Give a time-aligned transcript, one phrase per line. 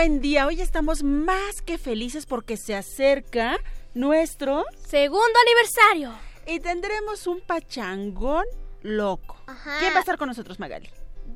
[0.00, 0.46] buen día.
[0.46, 3.58] Hoy estamos más que felices porque se acerca
[3.92, 6.18] nuestro Segundo aniversario.
[6.46, 8.46] y tendremos un pachangón
[8.80, 9.36] loco.
[9.46, 9.76] Ajá.
[9.78, 10.88] ¿Quién va a estar con nosotros, Magali?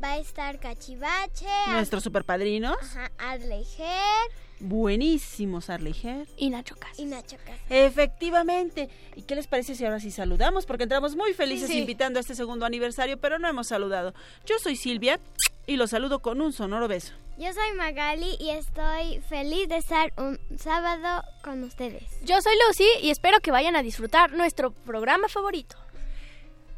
[0.02, 2.78] Va a estar Cachivache, Nuestros superpadrinos.
[2.80, 6.26] ajá, Adley Her Buenísimos, Arliger.
[6.38, 6.98] Y Nacho Cas.
[6.98, 7.58] y Nacho Cas.
[7.68, 8.88] Efectivamente.
[9.14, 10.64] ¿Y qué les parece si ahora sí saludamos?
[10.64, 11.80] Porque entramos muy felices Sí, sí.
[11.80, 14.14] invitando a este segundo aniversario, pero no hemos saludado.
[14.46, 15.20] Yo soy Silvia
[15.66, 17.12] y los saludo con un sonoro beso.
[17.36, 22.04] Yo soy Magali y estoy feliz de estar un sábado con ustedes.
[22.22, 25.76] Yo soy Lucy y espero que vayan a disfrutar nuestro programa favorito.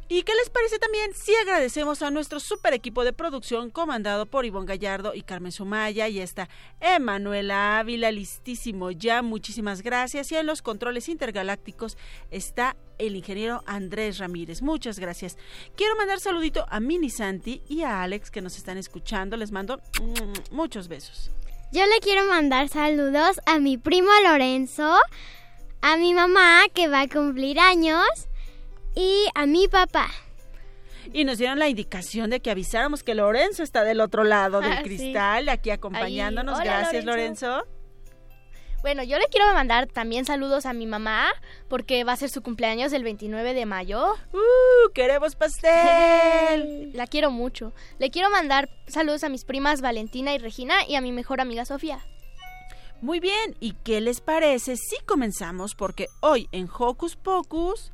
[0.09, 4.45] ¿Y qué les parece también si agradecemos a nuestro super equipo de producción comandado por
[4.45, 6.47] Ivonne Gallardo y Carmen Sumaya y está
[6.79, 10.31] Emanuela Ávila, listísimo ya, muchísimas gracias.
[10.31, 11.97] Y en los controles intergalácticos
[12.31, 15.37] está el ingeniero Andrés Ramírez, muchas gracias.
[15.75, 19.81] Quiero mandar saludito a Mini Santi y a Alex que nos están escuchando, les mando
[20.51, 21.31] muchos besos.
[21.73, 24.97] Yo le quiero mandar saludos a mi primo Lorenzo,
[25.81, 28.07] a mi mamá que va a cumplir años
[28.97, 30.09] y a mi papá.
[31.13, 34.73] Y nos dieron la indicación de que avisáramos que Lorenzo está del otro lado del
[34.73, 34.83] Ah, sí.
[34.83, 36.55] cristal, aquí acompañándonos.
[36.59, 37.47] Hola, Gracias, Lorenzo.
[37.47, 37.71] Lorenzo.
[38.81, 41.29] Bueno, yo le quiero mandar también saludos a mi mamá
[41.67, 44.13] porque va a ser su cumpleaños el 29 de mayo.
[44.33, 44.91] ¡Uh!
[44.93, 46.91] ¡Queremos pastel!
[46.93, 47.73] La quiero mucho.
[47.99, 51.65] Le quiero mandar saludos a mis primas Valentina y Regina y a mi mejor amiga
[51.65, 51.99] Sofía.
[53.01, 55.75] Muy bien, ¿y qué les parece si comenzamos?
[55.75, 57.93] Porque hoy en Hocus Pocus...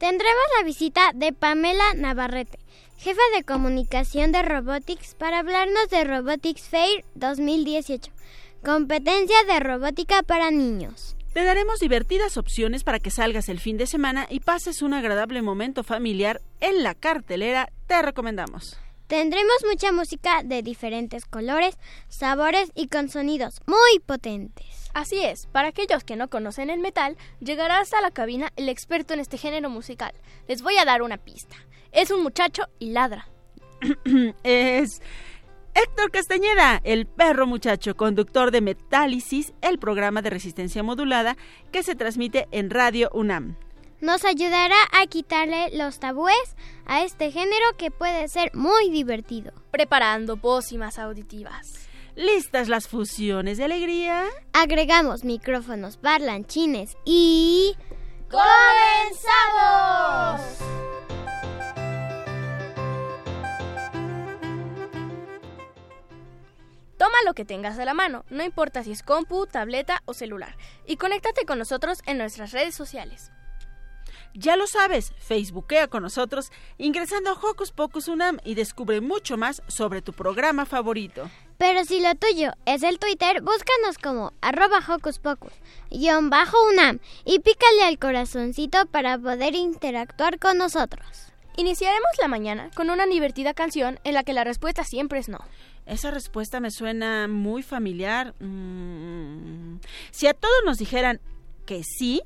[0.00, 2.58] Tendremos la visita de Pamela Navarrete,
[2.96, 8.10] jefa de comunicación de Robotics, para hablarnos de Robotics Fair 2018,
[8.64, 11.16] competencia de robótica para niños.
[11.34, 15.42] Te daremos divertidas opciones para que salgas el fin de semana y pases un agradable
[15.42, 17.68] momento familiar en la cartelera.
[17.86, 18.78] Te recomendamos.
[19.10, 21.76] Tendremos mucha música de diferentes colores,
[22.06, 24.88] sabores y con sonidos muy potentes.
[24.94, 29.12] Así es, para aquellos que no conocen el metal, llegará hasta la cabina el experto
[29.12, 30.12] en este género musical.
[30.46, 31.56] Les voy a dar una pista.
[31.90, 33.26] Es un muchacho y ladra.
[34.44, 35.02] es
[35.74, 41.36] Héctor Castañeda, el perro muchacho, conductor de Metálisis, el programa de resistencia modulada
[41.72, 43.56] que se transmite en Radio UNAM.
[44.00, 46.56] Nos ayudará a quitarle los tabúes
[46.86, 49.52] a este género que puede ser muy divertido.
[49.70, 51.86] Preparando pócimas auditivas.
[52.16, 54.24] ¿Listas las fusiones de alegría?
[54.54, 57.76] Agregamos micrófonos parlanchines y...
[58.30, 58.80] ¡Comenzamos!
[66.96, 70.56] Toma lo que tengas a la mano, no importa si es compu, tableta o celular,
[70.86, 73.30] y conéctate con nosotros en nuestras redes sociales.
[74.34, 79.62] Ya lo sabes, Facebookea con nosotros ingresando a Hocus Pocus Unam y descubre mucho más
[79.66, 81.28] sobre tu programa favorito.
[81.58, 85.52] Pero si lo tuyo es el Twitter, búscanos como arroba hocus pocus,
[85.90, 91.06] guion bajo UNAM y pícale al corazoncito para poder interactuar con nosotros.
[91.56, 95.40] Iniciaremos la mañana con una divertida canción en la que la respuesta siempre es no.
[95.84, 98.34] Esa respuesta me suena muy familiar.
[98.40, 99.80] Mm,
[100.12, 101.20] Si a todos nos dijeran
[101.66, 102.22] que sí,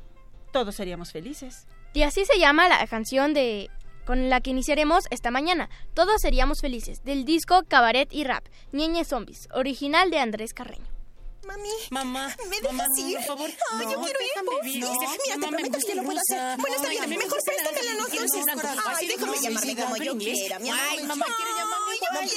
[0.53, 1.67] todos seríamos felices.
[1.95, 3.71] Y así se llama la canción de
[4.05, 5.71] con la que iniciaremos esta mañana.
[5.95, 10.85] Todos seríamos felices, del disco Cabaret y Rap, Ñeñe Zombies, original de Andrés Carreño.
[11.47, 13.17] Mami, Mamá, ¿me mamá, dejas ir?
[13.17, 13.51] por favor.
[13.73, 14.29] Ay, no, yo quiero ir.
[14.45, 16.59] No, Mira, te mamá, me prometo que lo puedo hacer.
[16.59, 20.19] Bueno, está bien, No, mejor no, préstamela no, algo Ay, déjame no, llamarme como yo
[20.19, 20.83] quiera, mi amor.
[20.91, 22.37] Ay, mamá, quiero llamarme Ay, como yo.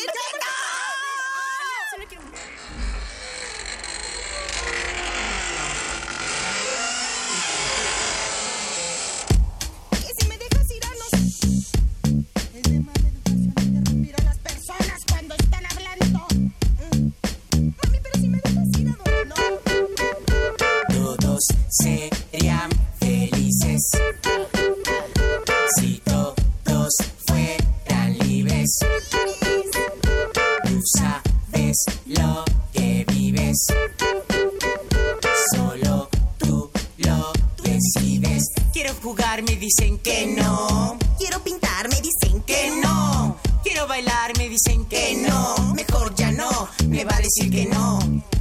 [39.35, 40.97] Me dicen que no.
[41.17, 43.37] Quiero pintar, me dicen que Que no.
[43.61, 45.73] Quiero bailar, me dicen que no.
[45.75, 47.99] Mejor ya no, me va a decir que no.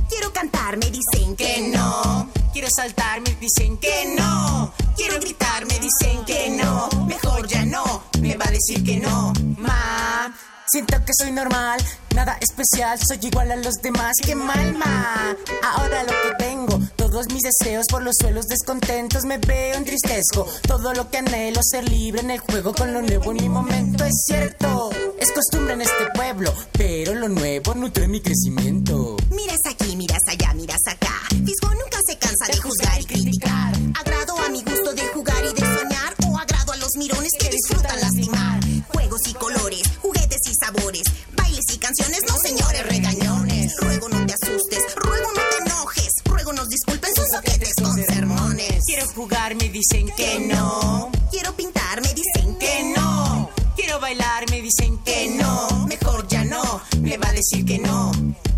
[0.08, 2.28] Quiero cantar, me dicen Que no.
[2.52, 4.72] Quiero saltar, me dicen que no.
[4.96, 6.88] Quiero gritar, me dicen que no.
[7.06, 9.32] Mejor ya no, me va a decir que no.
[9.58, 10.32] Ma.
[10.68, 11.78] Siento que soy normal,
[12.12, 14.14] nada especial, soy igual a los demás.
[14.24, 15.36] ¡Qué mal, ma!
[15.62, 20.44] Ahora lo que tengo, todos mis deseos por los suelos descontentos, me veo entristezco.
[20.66, 24.04] Todo lo que anhelo, ser libre en el juego con lo nuevo en mi momento,
[24.04, 24.90] es cierto.
[25.20, 29.16] Es costumbre en este pueblo, pero lo nuevo nutre mi crecimiento.
[29.30, 31.14] Miras aquí, miras allá, miras acá.
[31.30, 33.72] Fisgo nunca se cansa de juzgar y criticar.
[34.00, 36.14] Agrado a mi gusto de jugar y de soñar.
[36.26, 38.60] O agrado a los mirones que disfrutan lastimar.
[38.88, 39.82] Juegos y colores,
[41.86, 43.76] canciones, no señores regañones.
[43.76, 46.12] Ruego no te asustes, ruego no te enojes.
[46.24, 48.84] Ruego nos disculpen sus soquetes con sermones.
[48.86, 51.12] Quiero jugar, me dicen que no.
[51.30, 53.50] Quiero pintar, me dicen que no.
[53.76, 55.86] Quiero bailar, me dicen que no.
[55.86, 58.10] Mejor ya no, me va a decir que no.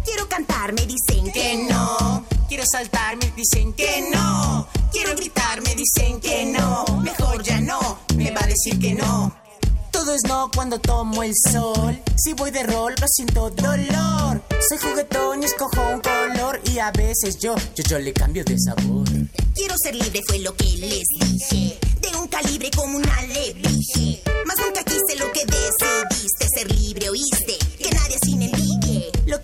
[0.07, 2.25] Quiero cantar, me dicen que no.
[2.49, 4.67] Quiero saltar, me dicen que no.
[4.91, 6.85] Quiero gritar, me dicen que no.
[7.03, 9.35] Mejor ya no, me va a decir que no.
[9.99, 12.01] Todo es no cuando tomo el sol.
[12.15, 14.41] Si voy de rol, lo siento dolor.
[14.69, 16.61] Soy juguetón y escojo un color.
[16.73, 19.09] Y a veces yo, yo, yo le cambio de sabor.
[19.57, 24.57] Quiero ser libre fue lo que les dije De un calibre como un alebrije Mas
[24.65, 27.58] nunca quise lo que decidiste Ser libre, oíste,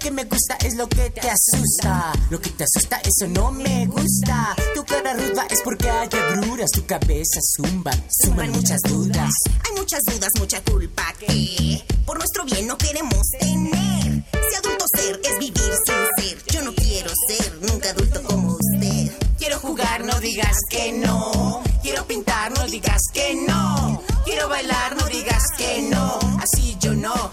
[0.04, 2.12] que me gusta es lo que te asusta.
[2.28, 4.54] Lo que te asusta, eso no me gusta.
[4.74, 6.70] Tu cara ruda es porque hay agruras.
[6.72, 7.90] Tu cabeza zumba,
[8.22, 9.30] zumban muchas dudas.
[9.64, 15.20] Hay muchas dudas, mucha culpa que Por nuestro bien no queremos tener Si adulto ser
[15.24, 20.18] es vivir sin ser Yo no quiero ser nunca adulto como usted Quiero jugar, no
[20.20, 21.62] digas que no.
[21.82, 24.02] Quiero pintar, no digas que no.
[24.24, 26.18] Quiero bailar, no digas que no.
[26.40, 27.30] Así yo no,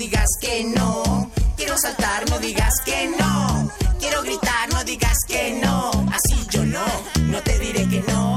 [0.00, 1.30] digas que no.
[1.58, 3.70] Quiero saltar, no digas que no.
[3.98, 5.90] Quiero gritar, no digas que no.
[6.10, 6.86] Así yo no,
[7.26, 8.34] no te diré que no.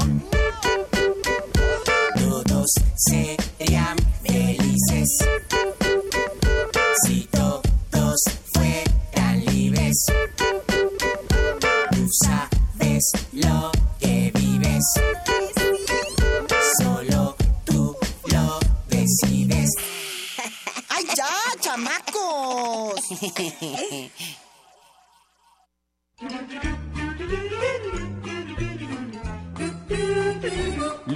[2.16, 3.43] Todos serían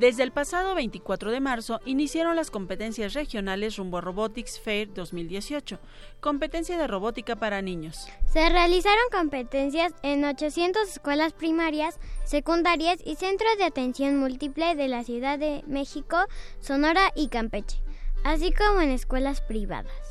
[0.00, 5.78] Desde el pasado 24 de marzo iniciaron las competencias regionales rumbo a Robotics Fair 2018,
[6.20, 8.08] competencia de robótica para niños.
[8.24, 15.04] Se realizaron competencias en 800 escuelas primarias, secundarias y centros de atención múltiple de la
[15.04, 16.16] Ciudad de México,
[16.60, 17.82] Sonora y Campeche,
[18.24, 20.09] así como en escuelas privadas.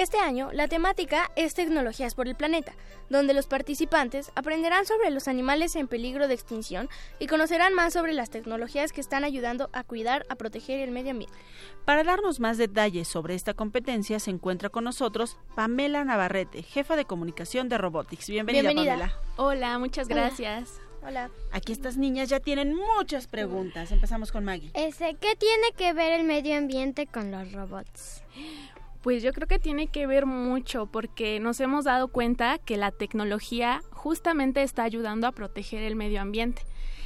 [0.00, 2.72] Este año, la temática es Tecnologías por el Planeta,
[3.10, 6.88] donde los participantes aprenderán sobre los animales en peligro de extinción
[7.18, 11.10] y conocerán más sobre las tecnologías que están ayudando a cuidar, a proteger el medio
[11.10, 11.36] ambiente.
[11.84, 17.04] Para darnos más detalles sobre esta competencia se encuentra con nosotros Pamela Navarrete, jefa de
[17.04, 18.30] comunicación de Robotics.
[18.30, 18.92] Bienvenida, Bienvenida.
[18.94, 19.14] Pamela.
[19.36, 20.80] Hola, muchas gracias.
[21.02, 21.30] Hola.
[21.52, 23.92] Aquí estas niñas ya tienen muchas preguntas.
[23.92, 24.70] Empezamos con Maggie.
[24.72, 28.22] Este, ¿Qué tiene que ver el medio ambiente con los robots?
[29.02, 32.90] Pues yo creo que tiene que ver mucho porque nos hemos dado cuenta que la
[32.90, 36.62] tecnología justamente está ayudando a proteger el medio ambiente.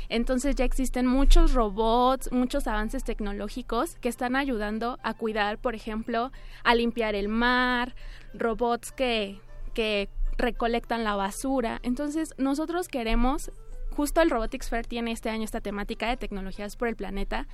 [0.09, 6.31] Entonces ya existen muchos robots, muchos avances tecnológicos que están ayudando a cuidar, por ejemplo,
[6.63, 7.95] a limpiar el mar,
[8.35, 9.41] robots que,
[9.73, 11.81] que recolectan la basura.
[11.83, 13.51] Entonces nosotros queremos,
[13.93, 17.47] justo el Robotics Fair tiene este año esta temática de tecnologías por el planeta,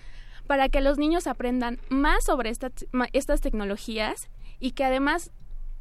[0.50, 2.72] para que los niños aprendan más sobre esta-
[3.12, 4.28] estas tecnologías
[4.58, 5.30] y que además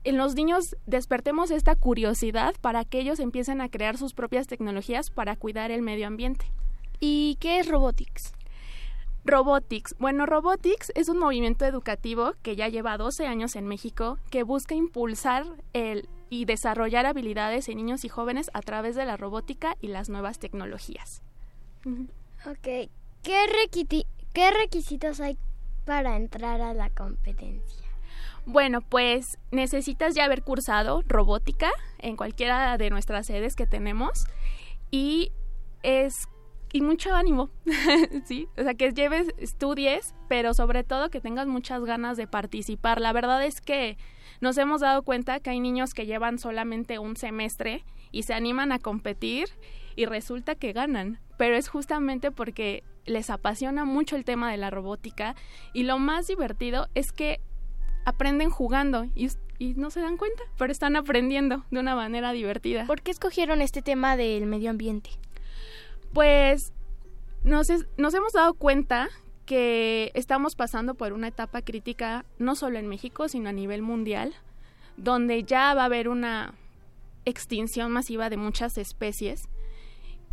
[0.03, 5.09] en los niños despertemos esta curiosidad para que ellos empiecen a crear sus propias tecnologías
[5.09, 6.45] para cuidar el medio ambiente.
[6.99, 8.31] ¿Y qué es Robotics?
[9.25, 9.95] Robotics.
[9.97, 14.75] Bueno, Robotics es un movimiento educativo que ya lleva 12 años en México que busca
[14.75, 19.87] impulsar el y desarrollar habilidades en niños y jóvenes a través de la robótica y
[19.87, 21.23] las nuevas tecnologías.
[22.45, 22.67] Ok,
[23.23, 25.37] ¿qué, requiti- qué requisitos hay
[25.85, 27.87] para entrar a la competencia?
[28.45, 34.25] Bueno, pues necesitas ya haber cursado robótica en cualquiera de nuestras sedes que tenemos
[34.91, 35.31] y
[35.83, 36.27] es
[36.71, 37.49] y mucho ánimo,
[38.25, 43.01] sí, o sea que lleves estudies, pero sobre todo que tengas muchas ganas de participar.
[43.01, 43.97] La verdad es que
[44.39, 48.71] nos hemos dado cuenta que hay niños que llevan solamente un semestre y se animan
[48.71, 49.47] a competir
[49.95, 54.69] y resulta que ganan, pero es justamente porque les apasiona mucho el tema de la
[54.69, 55.35] robótica
[55.73, 57.41] y lo más divertido es que
[58.05, 59.29] aprenden jugando y,
[59.75, 62.85] no se dan cuenta, pero están aprendiendo de una manera divertida.
[62.85, 65.09] ¿Por qué escogieron este tema del medio ambiente?
[66.13, 66.71] Pues
[67.43, 69.09] nos, nos hemos dado cuenta
[69.45, 74.33] que estamos pasando por una etapa crítica no solo en México, sino a nivel mundial,
[74.95, 76.53] donde ya va a haber una
[77.25, 79.49] extinción masiva de muchas especies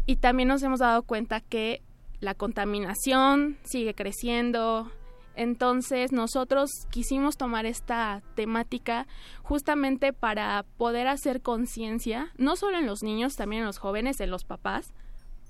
[0.06, 1.82] y también nos hemos dado cuenta que
[2.20, 4.90] la contaminación sigue creciendo.
[5.34, 9.06] Entonces nosotros quisimos tomar esta temática
[9.42, 14.30] justamente para poder hacer conciencia, no solo en los niños, también en los jóvenes, en
[14.30, 14.94] los papás,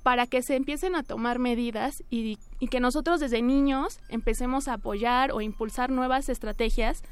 [0.03, 5.31] para que se empiecen a tomar medidas y, que nosotros desde niños empecemos a apoyar
[5.33, 7.03] o impulsar nuevas estrategias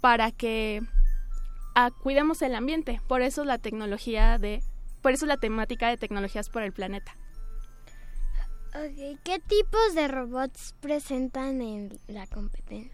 [0.00, 0.82] para que
[1.74, 3.00] ah, cuidemos el ambiente.
[3.06, 4.62] Por eso la tecnología de,
[5.02, 7.16] por eso la temática de tecnologías por el planeta.
[8.74, 12.90] ¿Qué tipos de robots presentan en la competencia?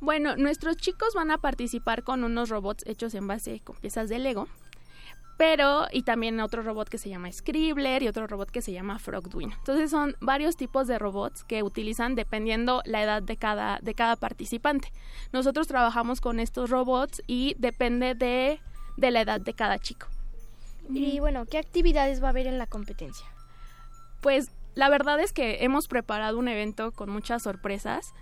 [0.00, 4.20] Bueno, nuestros chicos van a participar con unos robots hechos en base con piezas de
[4.20, 4.46] Lego,
[5.36, 9.00] pero y también otro robot que se llama Scribbler y otro robot que se llama
[9.00, 9.52] Frogduin.
[9.52, 14.14] Entonces son varios tipos de robots que utilizan dependiendo la edad de cada de cada
[14.14, 14.92] participante.
[15.32, 18.60] Nosotros trabajamos con estos robots y depende de,
[18.96, 20.06] de la edad de cada chico.
[20.90, 23.26] Y bueno, ¿qué actividades va a haber en la competencia?
[24.20, 28.12] Pues la verdad es que hemos preparado un evento con muchas sorpresas.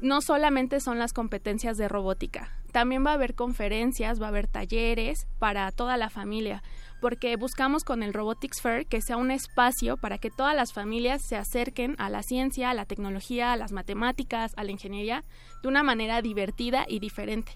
[0.00, 4.48] No solamente son las competencias de robótica, también va a haber conferencias, va a haber
[4.48, 6.62] talleres para toda la familia,
[7.00, 11.22] porque buscamos con el Robotics Fair que sea un espacio para que todas las familias
[11.22, 15.22] se acerquen a la ciencia, a la tecnología, a las matemáticas, a la ingeniería,
[15.62, 17.52] de una manera divertida y diferente.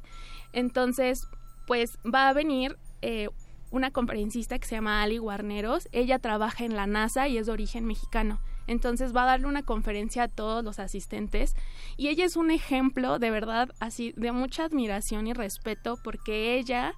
[0.53, 1.27] Entonces,
[1.67, 3.29] pues va a venir eh,
[3.77, 5.89] una conferencista que se llama Ali Guarneros.
[5.93, 8.41] Ella trabaja en la NASA y es de origen mexicano.
[8.67, 11.55] Entonces va a darle una conferencia a todos los asistentes
[11.97, 16.95] y ella es un ejemplo de verdad así de mucha admiración y respeto porque ella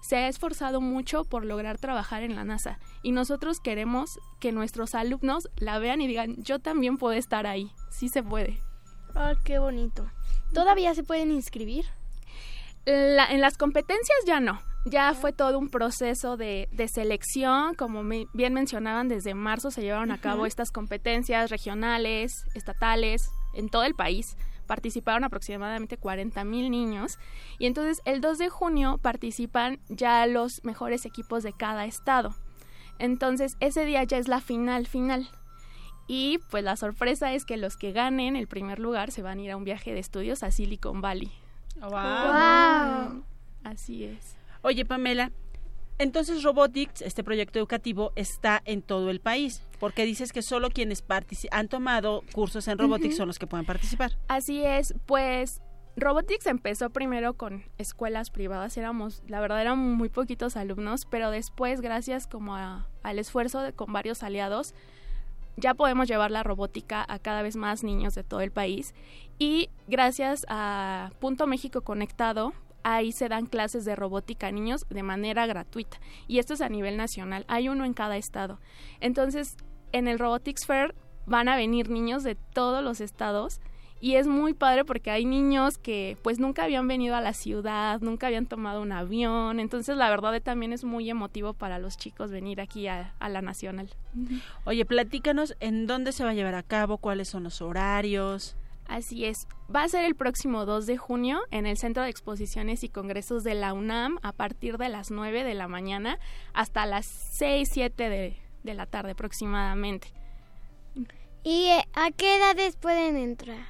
[0.00, 4.96] se ha esforzado mucho por lograr trabajar en la NASA y nosotros queremos que nuestros
[4.96, 8.60] alumnos la vean y digan, yo también puedo estar ahí, sí se puede.
[9.14, 10.10] Ah, qué bonito.
[10.52, 11.84] ¿Todavía se pueden inscribir?
[12.84, 19.08] en las competencias ya no, ya fue todo un proceso de, selección, como bien mencionaban,
[19.08, 24.36] desde marzo se llevaron a cabo estas competencias regionales, estatales, en todo el país.
[24.66, 27.18] Participaron aproximadamente 40 mil niños
[27.58, 32.34] y entonces el 2 de junio participan ya los mejores equipos de cada estado.
[32.98, 35.28] Entonces ese día ya es la final final.
[36.08, 39.42] Y pues la sorpresa es que los que ganen el primer lugar se van a
[39.42, 41.30] ir a un viaje de estudios a Silicon Valley.
[41.80, 43.24] wow.
[43.64, 44.41] Así es.
[44.62, 45.32] Oye, Pamela,
[45.98, 51.04] entonces Robotics, este proyecto educativo, está en todo el país, porque dices que solo quienes
[51.50, 54.18] han tomado cursos en Robotics son los que pueden participar.
[54.28, 55.60] Así es, pues
[55.96, 61.80] Robotics empezó primero con escuelas privadas, éramos, la verdad eran muy poquitos alumnos, pero después,
[61.80, 64.74] gracias como al esfuerzo de, con varios aliados,
[65.56, 68.94] ya podemos llevar la robótica a cada vez más niños de todo el país
[69.38, 75.02] y gracias a Punto México Conectado ahí se dan clases de robótica a niños de
[75.02, 75.98] manera gratuita.
[76.28, 77.44] Y esto es a nivel nacional.
[77.48, 78.58] Hay uno en cada estado.
[79.00, 79.56] Entonces,
[79.92, 80.94] en el Robotics Fair
[81.26, 83.60] van a venir niños de todos los estados
[84.02, 88.00] y es muy padre porque hay niños que pues nunca habían venido a la ciudad,
[88.00, 92.32] nunca habían tomado un avión, entonces la verdad también es muy emotivo para los chicos
[92.32, 93.90] venir aquí a, a la Nacional.
[94.64, 98.56] Oye, platícanos en dónde se va a llevar a cabo, cuáles son los horarios.
[98.92, 99.48] Así es.
[99.74, 103.42] Va a ser el próximo 2 de junio en el Centro de Exposiciones y Congresos
[103.42, 106.18] de la UNAM a partir de las 9 de la mañana
[106.52, 110.12] hasta las 6, 7 de, de la tarde aproximadamente.
[111.42, 113.66] ¿Y eh, a qué edades pueden entrar?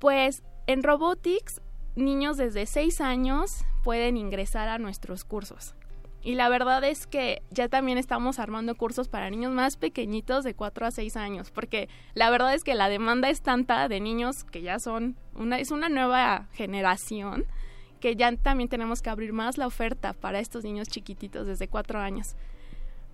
[0.00, 1.60] Pues en Robotics,
[1.94, 5.76] niños desde 6 años pueden ingresar a nuestros cursos.
[6.22, 10.54] Y la verdad es que ya también estamos armando cursos para niños más pequeñitos de
[10.54, 14.44] 4 a 6 años, porque la verdad es que la demanda es tanta de niños
[14.44, 17.46] que ya son una es una nueva generación
[18.00, 22.00] que ya también tenemos que abrir más la oferta para estos niños chiquititos desde 4
[22.00, 22.36] años.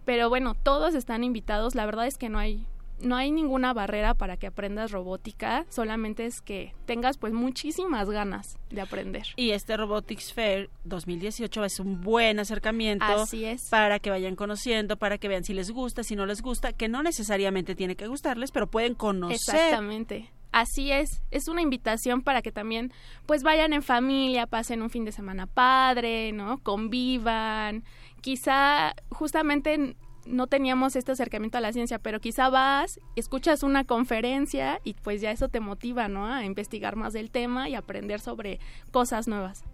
[0.04, 2.66] Pero bueno, todos están invitados, la verdad es que no hay
[3.00, 8.58] no hay ninguna barrera para que aprendas robótica, solamente es que tengas pues muchísimas ganas
[8.70, 9.26] de aprender.
[9.36, 13.68] Y este Robotics Fair 2018 es un buen acercamiento Así es.
[13.70, 16.88] para que vayan conociendo, para que vean si les gusta, si no les gusta, que
[16.88, 19.36] no necesariamente tiene que gustarles, pero pueden conocer.
[19.36, 20.30] Exactamente.
[20.52, 22.92] Así es, es una invitación para que también
[23.26, 26.58] pues vayan en familia, pasen un fin de semana padre, ¿no?
[26.58, 27.82] Convivan.
[28.20, 29.96] Quizá justamente
[30.26, 35.20] no teníamos este acercamiento a la ciencia, pero quizá vas, escuchas una conferencia y pues
[35.20, 36.26] ya eso te motiva, ¿no?
[36.26, 38.58] A investigar más del tema y aprender sobre
[38.90, 39.64] cosas nuevas.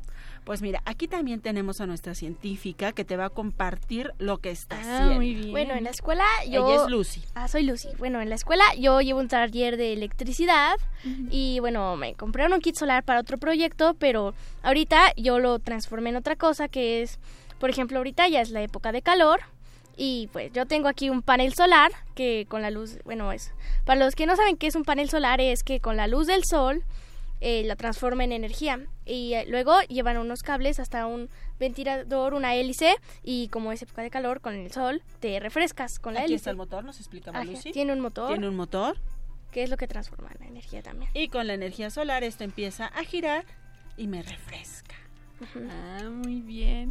[0.44, 4.50] Pues mira, aquí también tenemos a nuestra científica que te va a compartir lo que
[4.50, 5.14] está Ah, haciendo.
[5.16, 5.50] muy bien.
[5.50, 6.66] Bueno, en la escuela yo...
[6.66, 7.22] Ella es Lucy.
[7.34, 7.88] Ah, soy Lucy.
[7.98, 10.76] Bueno, en la escuela yo llevo un taller de electricidad
[11.30, 16.08] y bueno, me compraron un kit solar para otro proyecto, pero ahorita yo lo transformé
[16.10, 17.18] en otra cosa que es,
[17.58, 19.40] por ejemplo, ahorita ya es la época de calor
[19.96, 23.52] y pues yo tengo aquí un panel solar que con la luz, bueno, es
[23.84, 26.26] para los que no saben qué es un panel solar es que con la luz
[26.26, 26.82] del sol
[27.42, 31.28] eh, la transforma en energía y eh, luego llevan unos cables hasta un
[31.58, 36.14] ventilador, una hélice y como es época de calor con el sol te refrescas con
[36.14, 36.36] la Aquí hélice.
[36.36, 37.72] está el motor, nos explica Lucy.
[37.72, 38.96] Tiene un motor, Tiene un motor
[39.52, 41.10] que es lo que transforma en energía también.
[41.14, 43.44] y con la energía solar esto empieza a girar
[43.96, 44.94] y me refresca.
[45.70, 46.90] Ah, muy bien.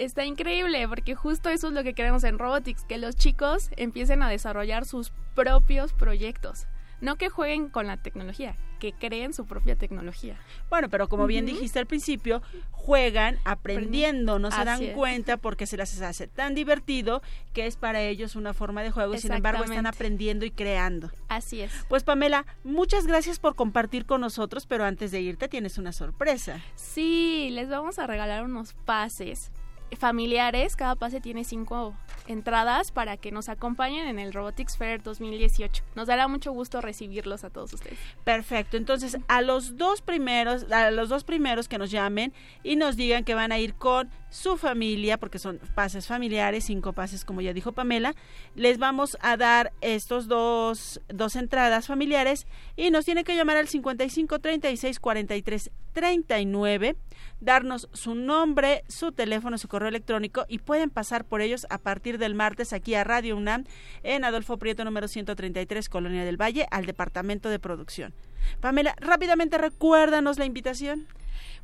[0.00, 4.22] Está increíble porque justo eso es lo que queremos en Robotics, que los chicos empiecen
[4.22, 6.66] a desarrollar sus propios proyectos.
[7.02, 10.36] No que jueguen con la tecnología, que creen su propia tecnología.
[10.70, 12.40] Bueno, pero como bien dijiste al principio,
[12.70, 17.20] juegan aprendiendo, no se dan cuenta porque se les hace tan divertido
[17.52, 21.10] que es para ellos una forma de juego y sin embargo están aprendiendo y creando.
[21.28, 21.72] Así es.
[21.90, 26.58] Pues Pamela, muchas gracias por compartir con nosotros, pero antes de irte tienes una sorpresa.
[26.74, 29.52] Sí, les vamos a regalar unos pases
[29.98, 30.76] familiares.
[30.76, 31.94] Cada pase tiene cinco
[32.26, 35.82] entradas para que nos acompañen en el Robotics Fair 2018.
[35.94, 37.98] Nos dará mucho gusto recibirlos a todos ustedes.
[38.24, 42.96] Perfecto, entonces a los dos primeros, a los dos primeros que nos llamen y nos
[42.96, 47.40] digan que van a ir con su familia, porque son pases familiares, cinco pases como
[47.40, 48.14] ya dijo Pamela,
[48.54, 53.68] les vamos a dar estos dos, dos entradas familiares y nos tienen que llamar al
[53.68, 56.96] 55 36 43 39,
[57.40, 62.18] darnos su nombre, su teléfono, su correo electrónico y pueden pasar por ellos a partir
[62.18, 63.64] del martes aquí a Radio UNAM
[64.02, 68.14] en Adolfo Prieto número 133, Colonia del Valle, al Departamento de Producción.
[68.60, 71.06] Pamela, rápidamente recuérdanos la invitación.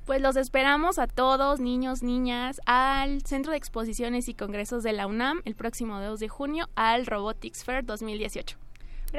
[0.04, 5.06] Pues los esperamos a todos, niños, niñas, al Centro de Exposiciones y Congresos de la
[5.08, 8.56] UNAM el próximo 2 de junio al Robotics Fair 2018.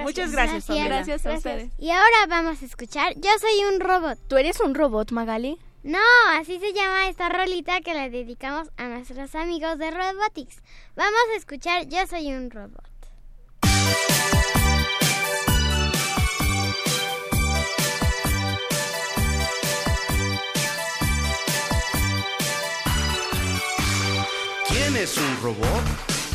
[0.01, 0.85] Muchas gracias, Pamela.
[0.85, 1.71] Gracias a ustedes.
[1.77, 4.17] Y ahora vamos a escuchar Yo soy un robot.
[4.27, 5.57] ¿Tú eres un robot, Magali?
[5.83, 5.99] No,
[6.33, 10.57] así se llama esta rolita que le dedicamos a nuestros amigos de Robotics.
[10.95, 12.83] Vamos a escuchar Yo soy un robot.
[24.67, 25.83] ¿Quién es un robot?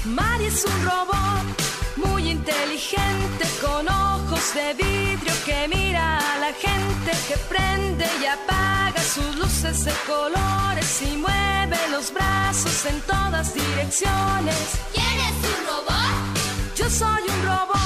[0.04, 7.10] Mari es un robot muy inteligente con ojos de vidrio que mira a la gente
[7.28, 14.56] que prende y apaga sus luces de colores y mueve los brazos en todas direcciones.
[14.92, 16.76] ¿Quién es un robot?
[16.76, 17.82] Yo soy un robot.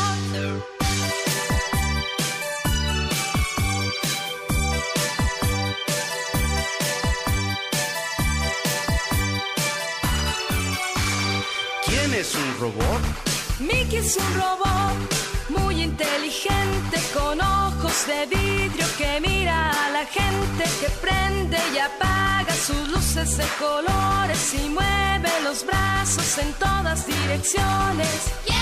[11.86, 13.25] ¿Quién es un robot?
[13.58, 14.96] Mickey es un robot
[15.48, 22.52] muy inteligente con ojos de vidrio que mira a la gente que prende y apaga
[22.52, 28.30] sus luces de colores y mueve los brazos en todas direcciones.
[28.44, 28.55] ¿Quién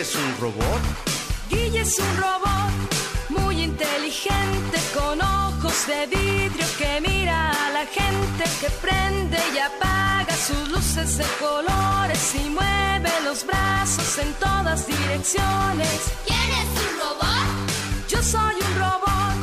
[0.00, 0.82] es un robot?
[1.50, 2.72] Guille es un robot
[3.30, 10.36] muy inteligente con ojos de vidrio que mira a la gente que prende y apaga
[10.36, 15.98] sus luces de colores y mueve los brazos en todas direcciones.
[16.26, 17.48] ¿Quién es un robot?
[18.08, 19.38] Yo soy un robot.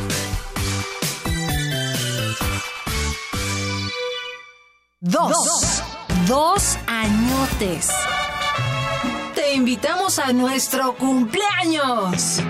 [5.02, 5.84] Dos.
[6.28, 7.89] Dos añotes.
[9.56, 12.44] Invitamos a nuestro cumpleaños.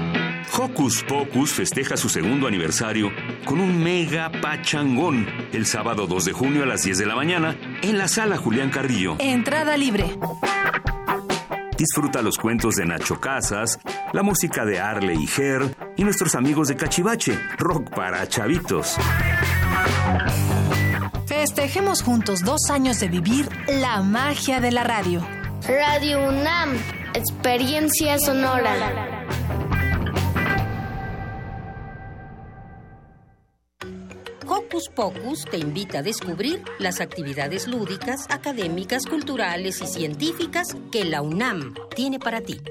[0.57, 3.11] Hocus Pocus festeja su segundo aniversario
[3.45, 7.55] con un mega pachangón el sábado 2 de junio a las 10 de la mañana
[7.83, 9.17] en la sala Julián Carrillo.
[9.19, 10.17] Entrada libre.
[11.77, 13.77] Disfruta los cuentos de Nacho Casas,
[14.11, 18.97] la música de Arle y Ger y nuestros amigos de Cachivache, rock para chavitos.
[21.27, 25.44] Festejemos juntos dos años de vivir la magia de la radio.
[25.67, 26.77] Radio UNAM,
[27.15, 29.25] experiencia sonora.
[34.47, 41.23] Hocus Pocus te invita a descubrir las actividades lúdicas, académicas, culturales y científicas que la
[41.23, 42.61] UNAM tiene para ti.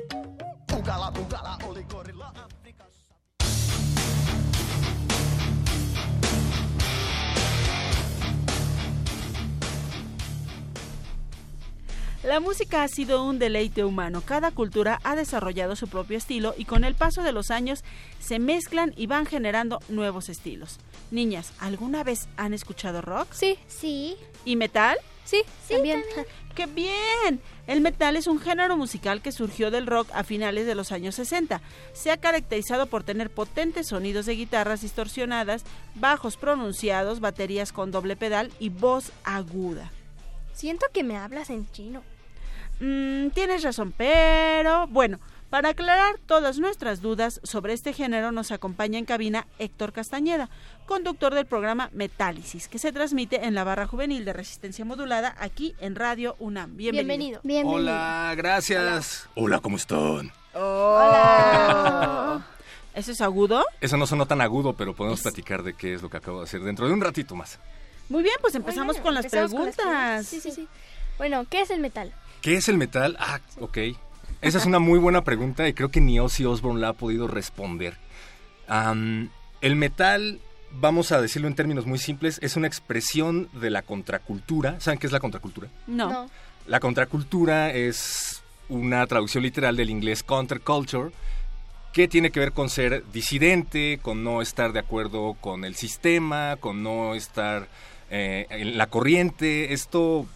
[12.24, 14.22] La música ha sido un deleite humano.
[14.24, 17.84] Cada cultura ha desarrollado su propio estilo y con el paso de los años
[18.18, 20.78] se mezclan y van generando nuevos estilos.
[21.10, 23.28] Niñas, ¿alguna vez han escuchado rock?
[23.32, 23.58] Sí.
[23.66, 24.16] Sí.
[24.46, 24.96] ¿Y metal?
[25.26, 26.02] Sí, también.
[26.54, 27.42] ¡Qué bien!
[27.66, 31.16] El metal es un género musical que surgió del rock a finales de los años
[31.16, 31.60] 60.
[31.92, 38.16] Se ha caracterizado por tener potentes sonidos de guitarras distorsionadas, bajos pronunciados, baterías con doble
[38.16, 39.90] pedal y voz aguda.
[40.54, 42.02] Siento que me hablas en chino.
[42.80, 45.20] Mm, tienes razón, pero bueno,
[45.54, 50.50] para aclarar todas nuestras dudas sobre este género nos acompaña en cabina Héctor Castañeda,
[50.84, 55.76] conductor del programa Metálisis, que se transmite en la barra juvenil de resistencia modulada aquí
[55.78, 56.76] en Radio UNAM.
[56.76, 57.40] Bienvenido.
[57.44, 57.82] Bienvenido.
[57.82, 59.28] Hola, gracias.
[59.36, 60.32] Hola, ¿cómo están?
[60.54, 62.44] Hola.
[62.94, 63.64] ¿Eso es agudo?
[63.80, 66.44] Eso no sonó tan agudo, pero podemos platicar de qué es lo que acabo de
[66.44, 67.60] hacer dentro de un ratito más.
[68.08, 70.26] Muy bien, pues empezamos con las Empezamos con las preguntas.
[70.26, 70.68] Sí, sí, sí.
[71.16, 72.12] Bueno, ¿qué es el metal?
[72.44, 73.16] ¿Qué es el metal?
[73.18, 73.78] Ah, ok.
[74.42, 77.26] Esa es una muy buena pregunta y creo que ni Ozzy Osbourne la ha podido
[77.26, 77.96] responder.
[78.68, 84.78] El metal, vamos a decirlo en términos muy simples, es una expresión de la contracultura.
[84.78, 85.68] ¿Saben qué es la contracultura?
[85.86, 86.28] No.
[86.66, 91.12] La contracultura es una traducción literal del inglés counterculture,
[91.94, 96.58] que tiene que ver con ser disidente, con no estar de acuerdo con el sistema,
[96.60, 97.68] con no estar
[98.10, 99.72] eh, en la corriente.
[99.72, 100.26] Esto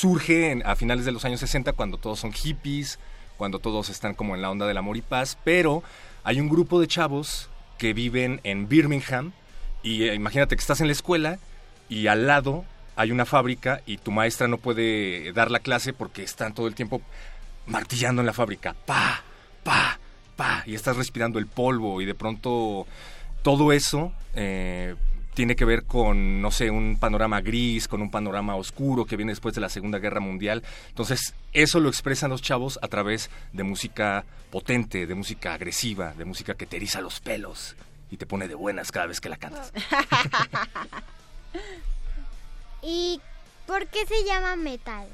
[0.00, 2.98] surge en- a finales de los años 60 cuando todos son hippies,
[3.38, 5.82] cuando todos están como en la onda del amor y paz, pero
[6.22, 9.32] hay un grupo de chavos que viven en Birmingham
[9.82, 11.38] y eh, imagínate que estás en la escuela
[11.88, 16.22] y al lado hay una fábrica y tu maestra no puede dar la clase porque
[16.22, 17.00] están todo el tiempo
[17.66, 19.22] martillando en la fábrica, pa,
[19.64, 19.98] pa,
[20.36, 22.86] pa, y estás respirando el polvo y de pronto
[23.42, 24.94] todo eso eh,
[25.36, 29.32] tiene que ver con, no sé, un panorama gris, con un panorama oscuro que viene
[29.32, 30.62] después de la Segunda Guerra Mundial.
[30.88, 36.24] Entonces, eso lo expresan los chavos a través de música potente, de música agresiva, de
[36.24, 37.76] música que te eriza los pelos
[38.10, 39.74] y te pone de buenas cada vez que la cantas.
[42.82, 43.20] ¿Y
[43.66, 45.06] por qué se llama metal?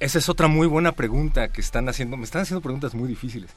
[0.00, 2.18] Esa es otra muy buena pregunta que están haciendo.
[2.18, 3.50] Me están haciendo preguntas muy difíciles.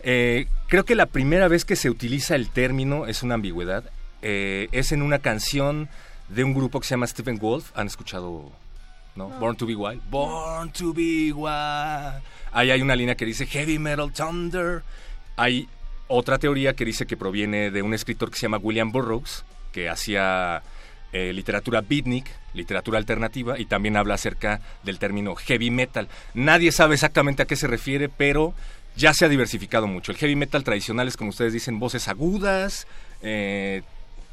[0.00, 3.84] Eh, creo que la primera vez que se utiliza el término es una ambigüedad.
[4.22, 5.88] Eh, es en una canción
[6.28, 7.70] de un grupo que se llama Stephen Wolf.
[7.74, 8.50] ¿Han escuchado?
[9.14, 9.28] ¿No?
[9.28, 10.02] Born to be Wild.
[10.10, 12.22] Born to be Wild.
[12.52, 14.82] Ahí hay una línea que dice Heavy Metal Thunder.
[15.36, 15.68] Hay
[16.08, 19.88] otra teoría que dice que proviene de un escritor que se llama William Burroughs, que
[19.88, 20.62] hacía
[21.12, 26.08] eh, literatura beatnik, literatura alternativa, y también habla acerca del término heavy metal.
[26.34, 28.54] Nadie sabe exactamente a qué se refiere, pero
[28.96, 30.12] ya se ha diversificado mucho.
[30.12, 32.86] El heavy metal tradicional es, como ustedes dicen, voces agudas,
[33.22, 33.82] eh,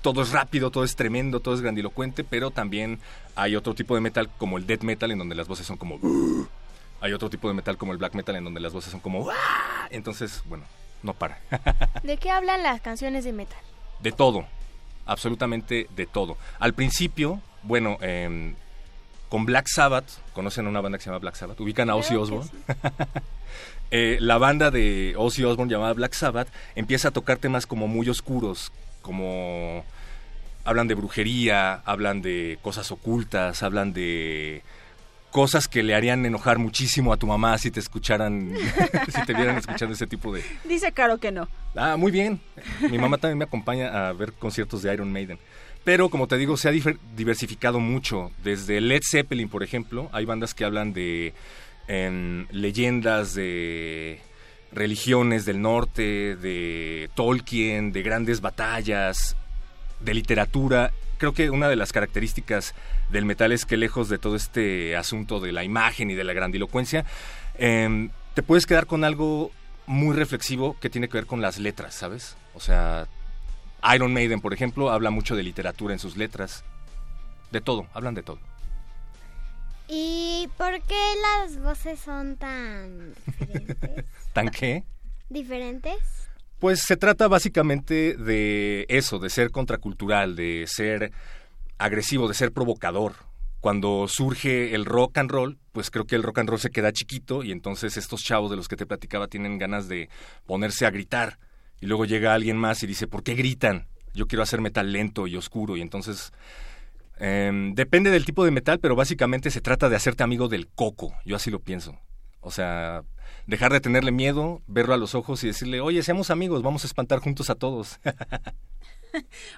[0.06, 3.00] todo es rápido, todo es tremendo, todo es grandilocuente, pero también
[3.36, 5.96] hay otro tipo de metal como el death metal, en donde las voces son como...
[5.96, 6.46] "Uh".
[7.02, 9.28] Hay otro tipo de metal como el black metal, en donde las voces son como...
[9.90, 10.64] Entonces, bueno,
[11.02, 11.40] no para.
[12.04, 13.58] ¿De qué hablan las canciones de metal?
[14.00, 14.46] De todo,
[15.08, 16.38] absolutamente de todo.
[16.60, 18.54] Al principio, bueno, em,
[19.28, 21.60] con Black Sabbath, ¿conocen a una banda que se llama Black Sabbath?
[21.60, 22.50] ¿Ubican a Ozzy Osbourne?
[23.92, 28.10] Eh, la banda de Ozzy Osbourne llamada Black Sabbath empieza a tocar temas como muy
[28.10, 28.72] oscuros,
[29.04, 29.86] como
[30.66, 34.64] hablan de brujería, hablan de cosas ocultas, hablan de
[35.32, 38.54] cosas que le harían enojar muchísimo a tu mamá si te escucharan,
[39.10, 41.48] si te vieran escuchando ese tipo de, Dice Caro que no.
[41.76, 42.40] Ah, muy bien.
[42.90, 45.38] Mi mamá también me acompaña a ver conciertos de Iron Maiden.
[45.84, 48.32] Pero como te digo, se ha diversificado mucho.
[48.44, 51.34] Desde Led Zeppelin, por ejemplo, hay bandas que hablan de
[51.88, 54.20] em, leyendas de
[54.72, 59.36] religiones del norte, de Tolkien, de grandes batallas,
[60.00, 60.92] de literatura.
[61.18, 62.74] Creo que una de las características
[63.10, 66.34] del metal es que lejos de todo este asunto de la imagen y de la
[66.34, 67.06] grandilocuencia,
[67.58, 69.52] em, te puedes quedar con algo
[69.88, 72.36] muy reflexivo que tiene que ver con las letras, ¿sabes?
[72.54, 73.08] O sea,
[73.94, 76.64] Iron Maiden, por ejemplo, habla mucho de literatura en sus letras.
[77.52, 78.40] De todo, hablan de todo.
[79.88, 84.06] ¿Y por qué las voces son tan diferentes?
[84.34, 84.84] ¿Tan qué?
[85.30, 86.25] ¿Diferentes?
[86.66, 91.12] Pues se trata básicamente de eso, de ser contracultural, de ser
[91.78, 93.14] agresivo, de ser provocador.
[93.60, 96.92] Cuando surge el rock and roll, pues creo que el rock and roll se queda
[96.92, 100.10] chiquito y entonces estos chavos de los que te platicaba tienen ganas de
[100.48, 101.38] ponerse a gritar.
[101.82, 103.86] Y luego llega alguien más y dice, ¿por qué gritan?
[104.16, 105.78] Yo quiero hacer metal lento y oscuro.
[105.78, 106.34] Y entonces
[107.20, 111.14] em, depende del tipo de metal, pero básicamente se trata de hacerte amigo del coco.
[111.26, 111.96] Yo así lo pienso.
[112.42, 113.04] O sea,
[113.48, 116.88] dejar de tenerle miedo, verlo a los ojos y decirle, oye, seamos amigos, vamos a
[116.88, 118.00] espantar juntos a todos.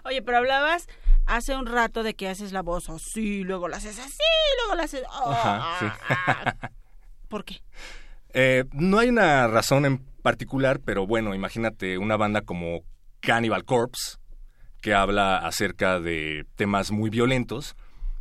[0.03, 0.87] Oye, pero hablabas
[1.25, 4.23] hace un rato de que haces la voz así, luego la haces así,
[4.59, 5.03] luego la haces...
[5.23, 5.85] oh, Ajá, sí.
[6.09, 6.55] ah.
[7.27, 7.61] ¿Por qué?
[8.33, 12.83] Eh, no hay una razón en particular, pero bueno, imagínate una banda como
[13.19, 14.17] Cannibal Corpse,
[14.81, 17.75] que habla acerca de temas muy violentos,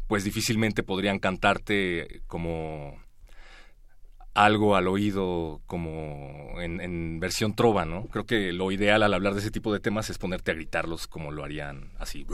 [0.09, 2.97] pues difícilmente podrían cantarte como
[4.37, 8.05] algo al oído como en, en versión trova, ¿no?
[8.07, 11.07] Creo que lo ideal al hablar de ese tipo de temas es ponerte a gritarlos
[11.07, 12.27] como lo harían así.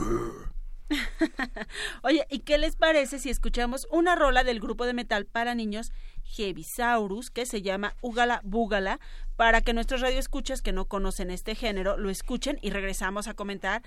[2.03, 5.91] Oye, ¿y qué les parece si escuchamos una rola del grupo de metal para niños
[6.23, 8.99] Heavisaurus que se llama Ugala Bugala
[9.35, 13.81] para que nuestros radioescuchas que no conocen este género lo escuchen y regresamos a comentar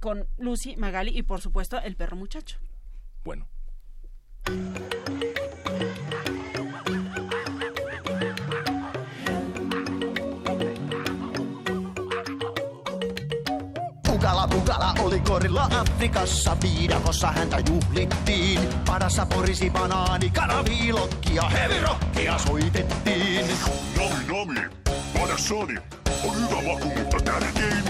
[0.00, 2.58] con Lucy, Magali y por supuesto el perro muchacho.
[3.24, 3.48] Bueno.
[14.22, 18.60] Pugala Pugala oli korilla Afrikassa, viidakossa häntä juhlittiin.
[18.86, 23.46] Padassa porisi banaani, kanaviilokki ja hevirokkia soitettiin.
[23.96, 24.60] Nami nami,
[25.20, 25.78] padassani
[26.28, 27.84] on hyvä maku, mutta tärkein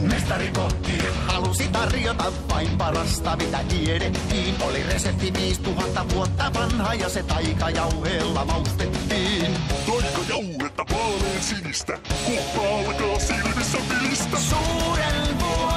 [0.00, 0.92] Mestari kotti
[1.26, 4.54] halusi tarjota vain parasta mitä tiedettiin.
[4.60, 9.54] Oli resepti 5000 vuotta vanha ja se taikajauheella maustettiin.
[9.86, 14.36] Taikajauhetta vaalean sinistä, kohta alkaa silmissä vilistä.
[14.38, 15.75] Suuren vuoren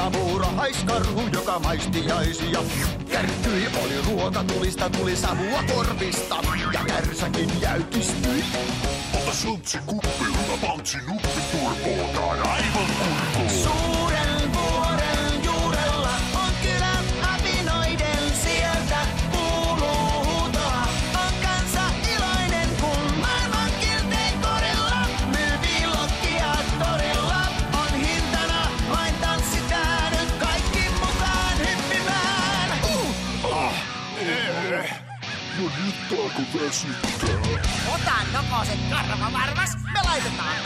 [0.00, 2.62] naapurista muurahaiskarhu, joka maisti jaisia.
[3.10, 6.36] Kärttyi oli ruokatulista, tuli savua korvista
[6.72, 8.44] ja kärsäkin jäykistyi.
[9.14, 13.99] Ota shotsi kuppi, hyvä pantsi nuppi turpoataan aivan kurkuun.
[36.10, 37.00] Otetaanko vesikää?
[37.94, 40.56] Ota nokoset karvavarvas, me laitetaan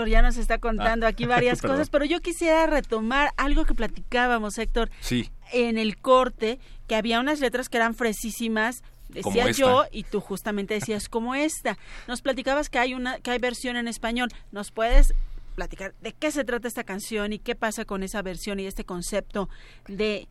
[0.00, 3.74] Héctor ya nos está contando Ah, aquí varias cosas, pero yo quisiera retomar algo que
[3.74, 9.84] platicábamos, Héctor, Sí, en el corte, que había unas letras que eran fresísimas, decía yo,
[9.92, 11.76] y tú justamente decías como esta.
[12.08, 14.30] Nos platicabas que hay una, que hay versión en español.
[14.52, 15.12] ¿Nos puedes
[15.54, 18.84] platicar de qué se trata esta canción y qué pasa con esa versión y este
[18.84, 19.48] concepto
[19.88, 20.28] de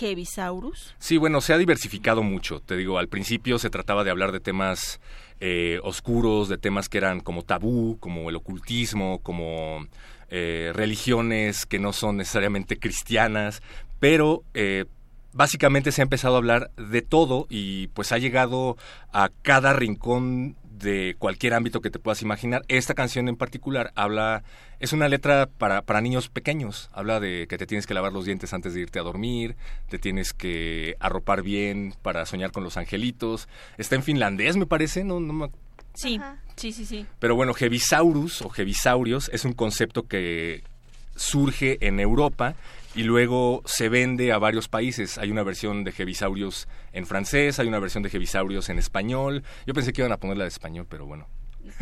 [0.00, 0.94] Heavisaurus?
[0.98, 2.60] Sí, bueno, se ha diversificado mucho.
[2.60, 5.00] Te digo, al principio se trataba de hablar de temas
[5.44, 9.88] eh, oscuros, de temas que eran como tabú, como el ocultismo, como
[10.30, 13.60] eh, religiones que no son necesariamente cristianas,
[13.98, 14.84] pero eh,
[15.32, 18.76] básicamente se ha empezado a hablar de todo y pues ha llegado
[19.12, 22.62] a cada rincón de cualquier ámbito que te puedas imaginar.
[22.68, 24.42] Esta canción en particular habla,
[24.80, 28.26] es una letra para, para niños pequeños, habla de que te tienes que lavar los
[28.26, 29.56] dientes antes de irte a dormir,
[29.88, 33.48] te tienes que arropar bien para soñar con los angelitos.
[33.78, 35.50] Está en finlandés, me parece, no, no me
[35.94, 36.18] Sí,
[36.56, 37.06] sí, sí, sí.
[37.18, 40.62] pero bueno, Hebisaurus o Hebisaurios es un concepto que
[41.16, 42.54] surge en Europa
[42.94, 45.18] y luego se vende a varios países.
[45.18, 49.42] Hay una versión de Hebisaurios en francés, hay una versión de Hebisaurios en español.
[49.66, 51.28] Yo pensé que iban a ponerla de español, pero bueno.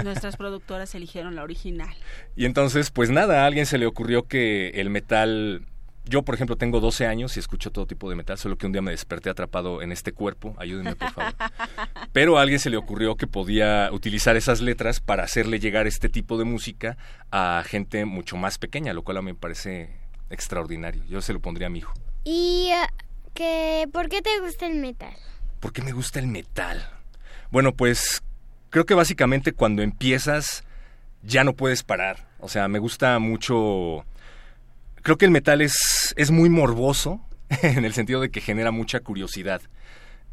[0.03, 1.95] Nuestras productoras eligieron la original.
[2.37, 5.67] Y entonces, pues nada, a alguien se le ocurrió que el metal...
[6.07, 8.73] Yo, por ejemplo, tengo 12 años y escucho todo tipo de metal, solo que un
[8.73, 10.55] día me desperté atrapado en este cuerpo.
[10.59, 11.35] Ayúdenme, por favor.
[12.13, 16.09] Pero a alguien se le ocurrió que podía utilizar esas letras para hacerle llegar este
[16.09, 16.97] tipo de música
[17.31, 20.00] a gente mucho más pequeña, lo cual a mí me parece
[20.31, 21.05] extraordinario.
[21.05, 21.93] Yo se lo pondría a mi hijo.
[22.25, 22.87] ¿Y eh,
[23.35, 25.15] que, por qué te gusta el metal?
[25.61, 26.89] ¿Por qué me gusta el metal?
[27.51, 28.23] Bueno, pues
[28.71, 30.65] creo que básicamente cuando empiezas
[31.23, 32.29] ya no puedes parar.
[32.39, 34.05] O sea, me gusta mucho...
[35.03, 37.21] Creo que el metal es, es muy morboso
[37.63, 39.63] en el sentido de que genera mucha curiosidad.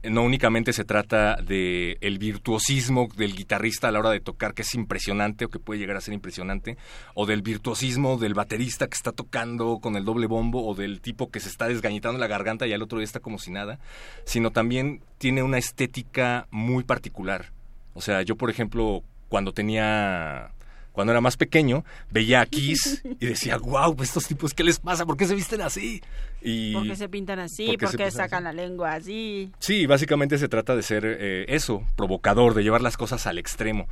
[0.09, 4.61] No únicamente se trata de el virtuosismo del guitarrista a la hora de tocar, que
[4.61, 6.77] es impresionante o que puede llegar a ser impresionante,
[7.13, 11.29] o del virtuosismo del baterista que está tocando con el doble bombo, o del tipo
[11.29, 13.79] que se está desgañitando la garganta y al otro día está como si nada,
[14.25, 17.51] sino también tiene una estética muy particular.
[17.93, 20.51] O sea, yo por ejemplo, cuando tenía
[20.97, 24.79] cuando era más pequeño, veía a Kiss y decía, wow, pues estos tipos, ¿qué les
[24.79, 25.05] pasa?
[25.05, 26.01] ¿Por qué se visten así?
[26.41, 27.67] Y ¿Por qué se pintan así?
[27.67, 29.51] ¿Por qué ¿Por se qué pintan sacan la lengua así?
[29.59, 33.87] Sí, básicamente se trata de ser eh, eso, provocador, de llevar las cosas al extremo.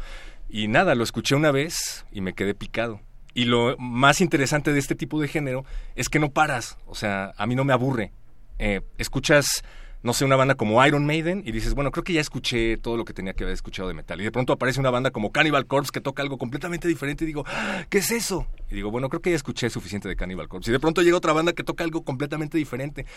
[0.49, 2.99] Y nada, lo escuché una vez y me quedé picado.
[3.35, 5.63] Y lo más interesante de este tipo de género
[5.95, 8.13] es que no paras, o sea, a mí no me aburre.
[8.57, 9.63] Eh, escuchas,
[10.05, 12.95] no sé, una banda como Iron Maiden y dices, bueno, creo que ya escuché todo
[12.95, 14.21] lo que tenía que haber escuchado de metal.
[14.21, 17.27] Y de pronto aparece una banda como Cannibal Corpse que toca algo completamente diferente y
[17.27, 18.45] digo, "Ah, ¿qué es eso?
[18.69, 20.69] Y digo, bueno, creo que ya escuché suficiente de Cannibal Corpse.
[20.69, 23.07] Y de pronto llega otra banda que toca algo completamente diferente.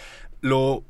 [0.41, 0.83] Lo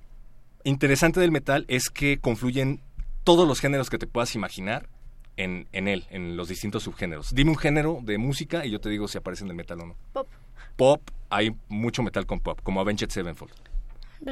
[0.62, 2.80] interesante del metal es que confluyen
[3.24, 4.88] todos los géneros que te puedas imaginar
[5.36, 7.34] en, en él, en los distintos subgéneros.
[7.34, 9.86] Dime un género de música y yo te digo si aparece en el metal o
[9.86, 9.96] no.
[10.12, 10.28] Pop.
[10.76, 13.52] Pop, hay mucho metal con pop, como Avenged Sevenfold.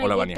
[0.00, 0.36] Hola, Vania.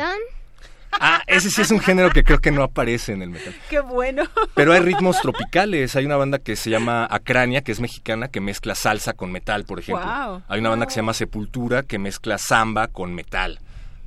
[0.92, 3.54] Ah, ese sí es un género que creo que no aparece en el metal.
[3.68, 4.24] ¡Qué bueno!
[4.54, 5.94] Pero hay ritmos tropicales.
[5.96, 9.64] Hay una banda que se llama Acrania, que es mexicana, que mezcla salsa con metal,
[9.64, 10.04] por ejemplo.
[10.04, 10.42] Guau.
[10.48, 13.60] Hay una banda que se llama Sepultura, que mezcla samba con metal.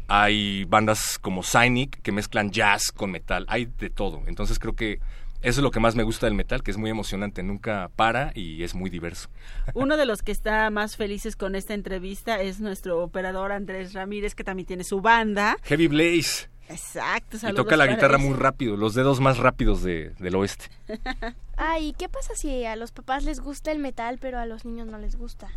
[0.08, 3.46] Hay bandas como Cynic, que mezclan jazz con metal.
[3.48, 4.24] Hay de todo.
[4.28, 5.00] Entonces creo que
[5.42, 7.42] eso es lo que más me gusta del metal, que es muy emocionante.
[7.42, 9.30] Nunca para y es muy diverso.
[9.74, 14.36] Uno de los que está más felices con esta entrevista es nuestro operador Andrés Ramírez,
[14.36, 15.58] que también tiene su banda.
[15.64, 16.51] Heavy Blaze.
[16.72, 20.66] Exacto, Y saludos toca la guitarra muy rápido, los dedos más rápidos de- del oeste.
[21.58, 24.88] Ay, ¿qué pasa si a los papás les gusta el metal, pero a los niños
[24.88, 25.50] no les gusta?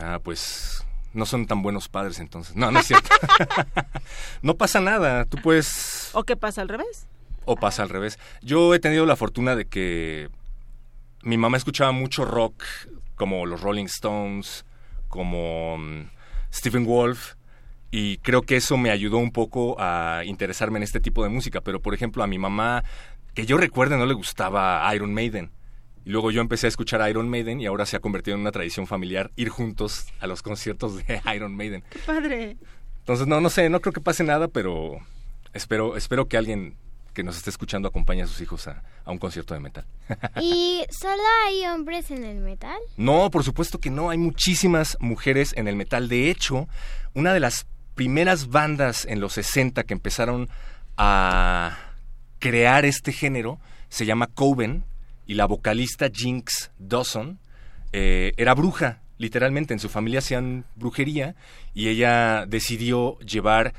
[0.00, 2.56] Ah, pues no son tan buenos padres entonces.
[2.56, 3.08] No, no es cierto.
[4.42, 6.10] no pasa nada, tú puedes...
[6.12, 7.06] ¿O qué pasa al revés?
[7.44, 8.18] O pasa al revés.
[8.42, 10.28] Yo he tenido la fortuna de que
[11.22, 12.62] mi mamá escuchaba mucho rock,
[13.14, 14.64] como los Rolling Stones,
[15.08, 16.10] como mm,
[16.52, 17.34] Stephen Wolf,
[17.90, 21.60] y creo que eso me ayudó un poco a interesarme en este tipo de música.
[21.60, 22.84] Pero, por ejemplo, a mi mamá,
[23.34, 25.50] que yo recuerde, no le gustaba Iron Maiden.
[26.04, 28.52] Y luego yo empecé a escuchar Iron Maiden y ahora se ha convertido en una
[28.52, 31.82] tradición familiar ir juntos a los conciertos de Iron Maiden.
[31.90, 32.56] ¡Qué padre!
[32.98, 34.98] Entonces, no, no sé, no creo que pase nada, pero
[35.52, 36.76] espero, espero que alguien
[37.12, 39.86] que nos esté escuchando acompañe a sus hijos a, a un concierto de metal.
[40.40, 42.78] ¿Y solo hay hombres en el metal?
[42.96, 46.08] No, por supuesto que no, hay muchísimas mujeres en el metal.
[46.08, 46.68] De hecho,
[47.14, 47.66] una de las
[47.96, 50.48] primeras bandas en los 60 que empezaron
[50.96, 51.76] a
[52.38, 53.58] crear este género
[53.88, 54.84] se llama Coven
[55.26, 57.38] y la vocalista Jinx Dawson
[57.92, 61.34] eh, era bruja, literalmente en su familia hacían brujería
[61.74, 63.74] y ella decidió llevar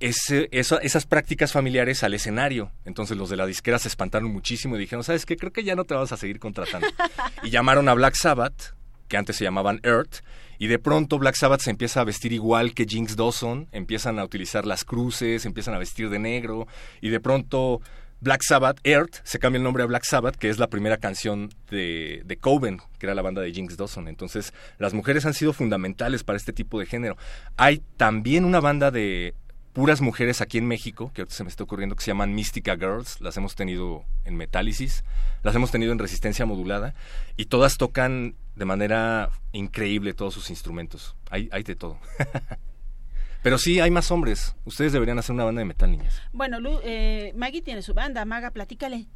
[0.00, 2.72] ese- eso- esas prácticas familiares al escenario.
[2.84, 5.36] Entonces los de la disquera se espantaron muchísimo y dijeron, ¿sabes qué?
[5.36, 6.88] Creo que ya no te vamos a seguir contratando.
[7.44, 8.74] y llamaron a Black Sabbath,
[9.08, 10.16] que antes se llamaban Earth,
[10.62, 14.24] y de pronto Black Sabbath se empieza a vestir igual que Jinx Dawson, empiezan a
[14.24, 16.68] utilizar las cruces, empiezan a vestir de negro,
[17.00, 17.80] y de pronto
[18.20, 21.52] Black Sabbath, Earth, se cambia el nombre a Black Sabbath, que es la primera canción
[21.68, 24.06] de, de Coven, que era la banda de Jinx Dawson.
[24.06, 27.16] Entonces, las mujeres han sido fundamentales para este tipo de género.
[27.56, 29.34] Hay también una banda de
[29.72, 32.76] puras mujeres aquí en México, que ahorita se me está ocurriendo, que se llaman Mystica
[32.76, 33.20] Girls.
[33.20, 35.04] Las hemos tenido en Metálisis,
[35.42, 36.94] las hemos tenido en Resistencia Modulada,
[37.36, 41.16] y todas tocan de manera increíble todos sus instrumentos.
[41.30, 41.98] Hay, hay de todo.
[43.42, 44.54] Pero sí, hay más hombres.
[44.64, 46.22] Ustedes deberían hacer una banda de metal, niñas.
[46.32, 48.24] Bueno, Lu, eh, Maggie tiene su banda.
[48.24, 49.06] Maga, platícale.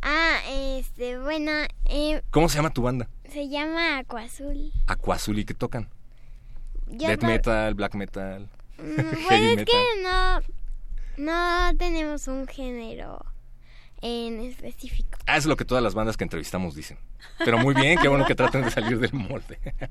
[0.00, 1.52] Ah, este, bueno,
[1.84, 3.08] eh, ¿Cómo se llama tu banda?
[3.32, 4.72] se llama Acuazul.
[4.86, 5.88] Aquazul y qué tocan.
[6.86, 8.48] Yo Death metal, black metal.
[9.28, 10.40] Pues es que no,
[11.18, 13.24] no tenemos un género
[14.00, 15.18] en específico.
[15.26, 16.98] Ah, es lo que todas las bandas que entrevistamos dicen.
[17.38, 19.58] Pero muy bien, qué bueno que traten de salir del molde.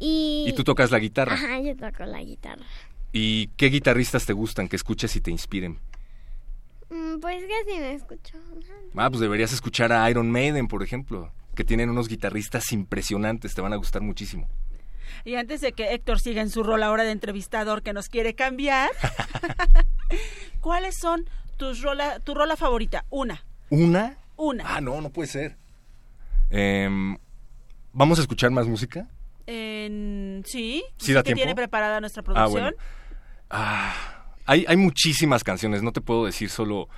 [0.00, 1.34] Y, Y tú tocas la guitarra.
[1.34, 2.64] Ajá, yo toco la guitarra.
[3.12, 5.80] ¿Y qué guitarristas te gustan que escuches y te inspiren?
[6.88, 8.38] Mm, Pues casi no escucho.
[8.94, 13.60] Ah, pues deberías escuchar a Iron Maiden, por ejemplo, que tienen unos guitarristas impresionantes, te
[13.60, 14.48] van a gustar muchísimo.
[15.24, 18.34] Y antes de que Héctor siga en su rol ahora de entrevistador que nos quiere
[18.34, 18.90] cambiar,
[20.60, 23.04] ¿cuáles son tus rola, tu rola favorita?
[23.10, 24.16] Una, ¿Una?
[24.36, 24.64] una.
[24.76, 25.56] Ah, no, no puede ser.
[26.50, 27.16] Em,
[27.92, 29.06] ¿Vamos a escuchar más música?
[29.46, 32.50] Sí, ¿Sí da que tiene preparada nuestra Ah, producción.
[32.52, 32.76] bueno.
[33.50, 33.94] Ah,
[34.44, 36.88] hay, hay muchísimas canciones, no te puedo decir solo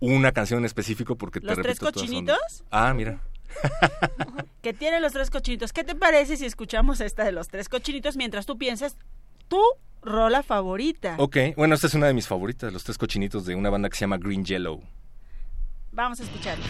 [0.00, 2.64] una canción en específico porque te ¿Los tres repito, todas son- cochinitos?
[2.70, 3.20] Ah, mira.
[4.62, 5.72] Que tiene los tres cochinitos.
[5.72, 8.96] ¿Qué te parece si escuchamos esta de los tres cochinitos mientras tú piensas
[9.46, 9.62] tu
[10.02, 11.14] rola favorita?
[11.18, 13.96] Ok, bueno, esta es una de mis favoritas, los tres cochinitos de una banda que
[13.96, 14.82] se llama Green Yellow.
[15.92, 16.66] Vamos a escucharla.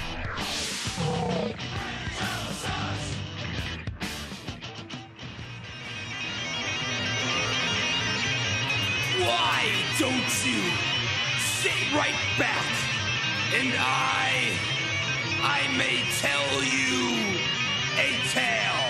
[9.19, 10.61] Why don't you
[11.39, 12.65] sit right back
[13.59, 14.53] and I,
[15.43, 16.97] I may tell you
[17.97, 18.87] a tale,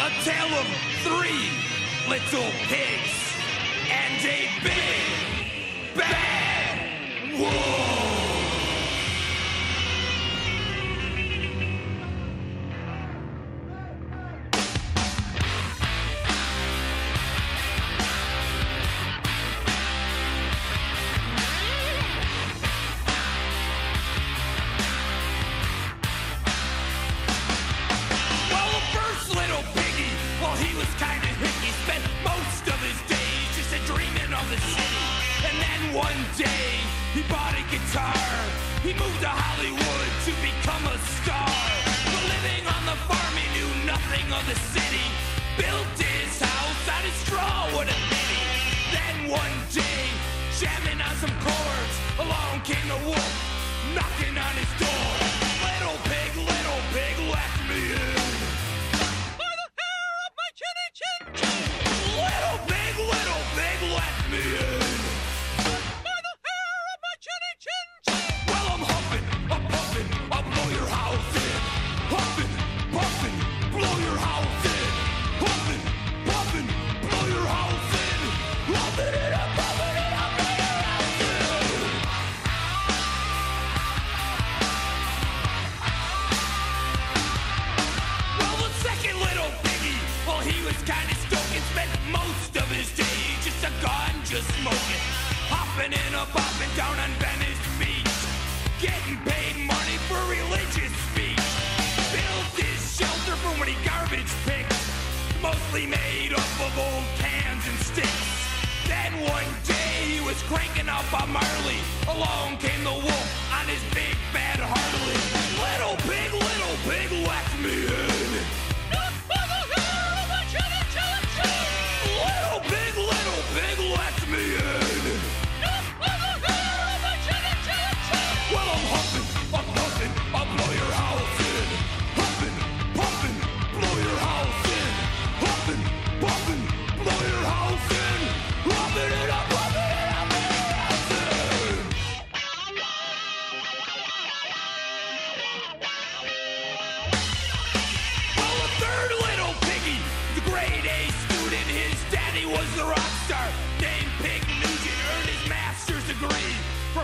[0.00, 0.66] a tale of
[1.02, 1.50] three
[2.08, 3.16] little pigs
[3.90, 8.25] and a big bad wolf.
[37.76, 38.16] Guitar.
[38.82, 41.52] He moved to Hollywood to become a star.
[42.08, 45.06] But living on the farm, he knew nothing of the city.
[45.60, 48.44] Built his house out of straw, what a pity.
[48.96, 50.04] Then one day,
[50.56, 53.34] jamming on some chords, along came the wolf,
[53.94, 55.25] knocking on his door.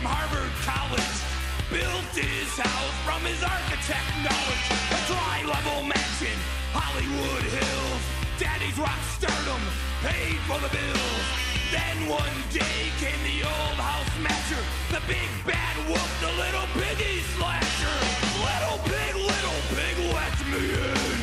[0.03, 1.19] From Harvard College.
[1.71, 4.67] Built his house from his architect knowledge.
[4.91, 6.39] A dry level mansion,
[6.75, 8.03] Hollywood Hills.
[8.39, 9.63] Daddy's rock stardom
[10.03, 11.27] paid for the bills.
[11.71, 17.23] Then one day came the old house matcher, the big bad wolf, the little piggy
[17.39, 17.99] slasher.
[18.43, 21.23] Little pig, little pig, let me in.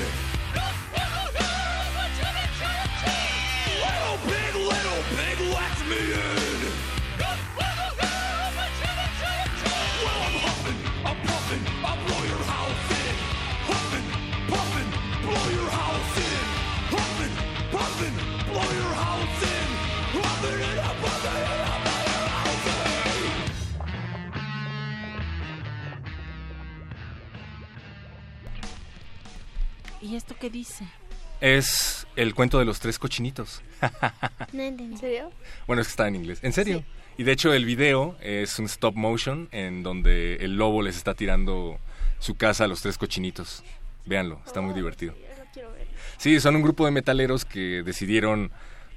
[3.83, 6.28] Little pig, little pig, let me in.
[30.09, 30.85] ¿Y esto qué dice?
[31.39, 33.61] Es el cuento de los tres cochinitos.
[34.51, 34.95] No entendí.
[34.95, 35.31] ¿En serio?
[35.67, 36.39] Bueno, es que está en inglés.
[36.41, 36.83] ¿En serio?
[37.17, 41.13] Y de hecho el video es un stop motion en donde el lobo les está
[41.13, 41.77] tirando
[42.17, 43.63] su casa a los tres cochinitos.
[44.05, 45.13] Véanlo, está muy divertido.
[46.17, 48.51] Sí, son un grupo de metaleros que decidieron,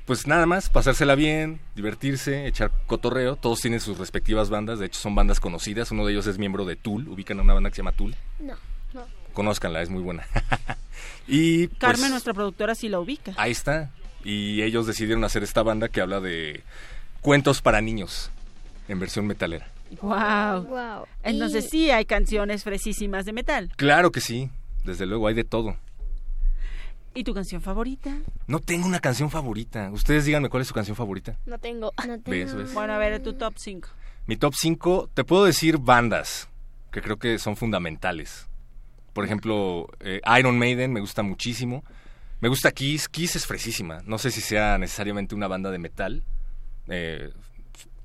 [0.06, 3.36] pues nada más, pasársela bien, divertirse, echar cotorreo.
[3.36, 5.90] Todos tienen sus respectivas bandas, de hecho son bandas conocidas.
[5.90, 8.16] Uno de ellos es miembro de Tool, ubican a una banda que se llama Tool.
[8.40, 8.54] No,
[8.94, 9.06] no.
[9.34, 10.26] Conózcanla, es muy buena.
[11.26, 13.32] y pues, Carmen, nuestra productora, sí la ubica.
[13.36, 13.90] ahí está.
[14.24, 16.62] Y ellos decidieron hacer esta banda que habla de
[17.20, 18.30] cuentos para niños
[18.88, 19.68] en versión metalera.
[20.00, 20.62] Wow.
[20.68, 21.06] Wow.
[21.22, 23.70] Entonces sí hay canciones fresísimas de metal.
[23.76, 24.48] Claro que sí,
[24.84, 25.76] desde luego, hay de todo.
[27.14, 28.16] ¿Y tu canción favorita?
[28.46, 29.90] No tengo una canción favorita.
[29.92, 31.36] Ustedes díganme cuál es su canción favorita.
[31.44, 31.92] No tengo.
[32.06, 32.72] No ¿Ves, ves?
[32.72, 33.88] Bueno, a ver, tu top 5.
[34.26, 36.48] Mi top 5, te puedo decir bandas
[36.90, 38.46] que creo que son fundamentales.
[39.12, 41.84] Por ejemplo, eh, Iron Maiden me gusta muchísimo.
[42.40, 43.08] Me gusta Kiss.
[43.08, 44.00] Kiss es fresísima.
[44.04, 46.24] No sé si sea necesariamente una banda de metal.
[46.88, 47.30] Eh,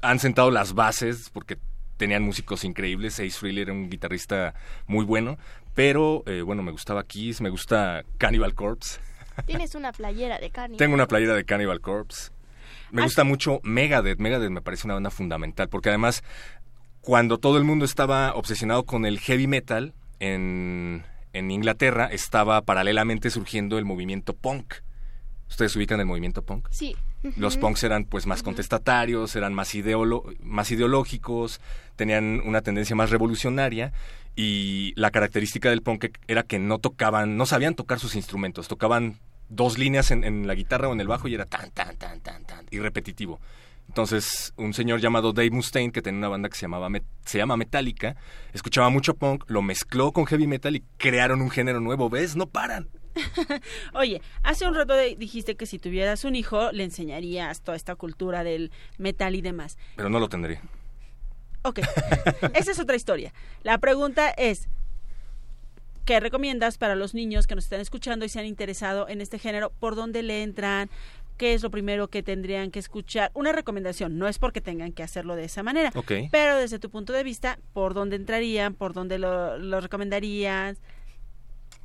[0.01, 1.57] han sentado las bases porque
[1.97, 3.19] tenían músicos increíbles.
[3.19, 4.53] Ace Frehley era un guitarrista
[4.85, 5.37] muy bueno.
[5.73, 8.99] Pero eh, bueno, me gustaba Kiss, me gusta Cannibal Corpse.
[9.45, 10.77] Tienes una playera de carne.
[10.77, 12.31] Tengo una playera de Cannibal Corpse.
[12.91, 14.19] Me gusta mucho Megadeth.
[14.19, 16.23] Megadeth me parece una banda fundamental porque además
[17.01, 21.03] cuando todo el mundo estaba obsesionado con el heavy metal en,
[21.33, 24.75] en Inglaterra estaba paralelamente surgiendo el movimiento punk.
[25.49, 26.67] ¿Ustedes ubican el movimiento punk?
[26.71, 26.95] Sí.
[27.35, 31.61] Los punks eran pues más contestatarios, eran más, ideolo- más ideológicos,
[31.95, 33.91] tenían una tendencia más revolucionaria
[34.35, 39.19] y la característica del punk era que no tocaban, no sabían tocar sus instrumentos, tocaban
[39.49, 42.19] dos líneas en, en la guitarra o en el bajo y era tan, tan, tan,
[42.19, 43.39] tan, tan, y repetitivo.
[43.97, 46.87] Entonces, un señor llamado Dave Mustaine, que tenía una banda que se, llamaba
[47.25, 48.15] se llama Metallica,
[48.53, 52.07] escuchaba mucho punk, lo mezcló con heavy metal y crearon un género nuevo.
[52.07, 52.35] ¿Ves?
[52.35, 52.89] No paran.
[53.95, 57.95] Oye, hace un rato de- dijiste que si tuvieras un hijo le enseñarías toda esta
[57.95, 59.79] cultura del metal y demás.
[59.95, 60.61] Pero no lo tendré.
[61.63, 61.79] Ok,
[62.53, 63.33] esa es otra historia.
[63.63, 64.69] La pregunta es,
[66.05, 69.39] ¿qué recomiendas para los niños que nos están escuchando y se han interesado en este
[69.39, 69.71] género?
[69.79, 70.91] ¿Por dónde le entran?
[71.37, 73.31] ¿Qué es lo primero que tendrían que escuchar?
[73.33, 76.11] Una recomendación, no es porque tengan que hacerlo de esa manera, Ok.
[76.31, 78.73] pero desde tu punto de vista, ¿por dónde entrarían?
[78.73, 80.77] ¿Por dónde lo, lo recomendarías?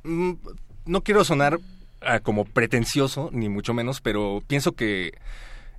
[0.03, 0.33] Mm,
[0.85, 1.59] no quiero sonar
[2.01, 5.13] ah, como pretencioso, ni mucho menos, pero pienso que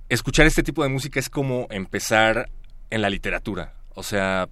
[0.09, 2.49] escuchar este tipo de música es como empezar
[2.89, 3.73] en la literatura.
[3.93, 4.47] O sea,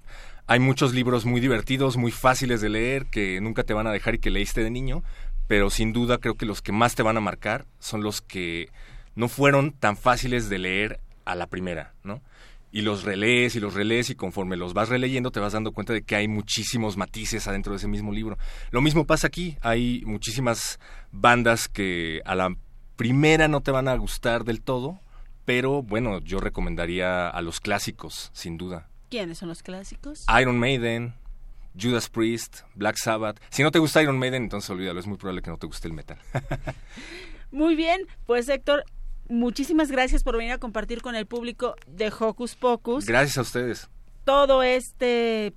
[0.48, 4.16] hay muchos libros muy divertidos, muy fáciles de leer, que nunca te van a dejar
[4.16, 5.04] y que leíste de niño,
[5.48, 8.70] pero sin duda creo que los que más te van a marcar son los que
[9.16, 12.22] no fueron tan fáciles de leer a la primera, ¿no?
[12.72, 15.94] Y los relees y los relees y conforme los vas releyendo te vas dando cuenta
[15.94, 18.38] de que hay muchísimos matices adentro de ese mismo libro.
[18.72, 20.80] Lo mismo pasa aquí, hay muchísimas
[21.12, 22.56] bandas que a la
[22.96, 25.00] primera no te van a gustar del todo,
[25.46, 28.90] pero bueno, yo recomendaría a los clásicos, sin duda.
[29.10, 30.26] ¿Quiénes son los clásicos?
[30.42, 31.14] Iron Maiden,
[31.80, 33.40] Judas Priest, Black Sabbath.
[33.50, 35.88] Si no te gusta Iron Maiden, entonces olvídalo, es muy probable que no te guste
[35.88, 36.18] el metal.
[37.52, 38.84] Muy bien, pues Héctor,
[39.30, 43.90] muchísimas gracias por venir a compartir con el público de Hocus Pocus Gracias a ustedes.
[44.24, 45.54] todo este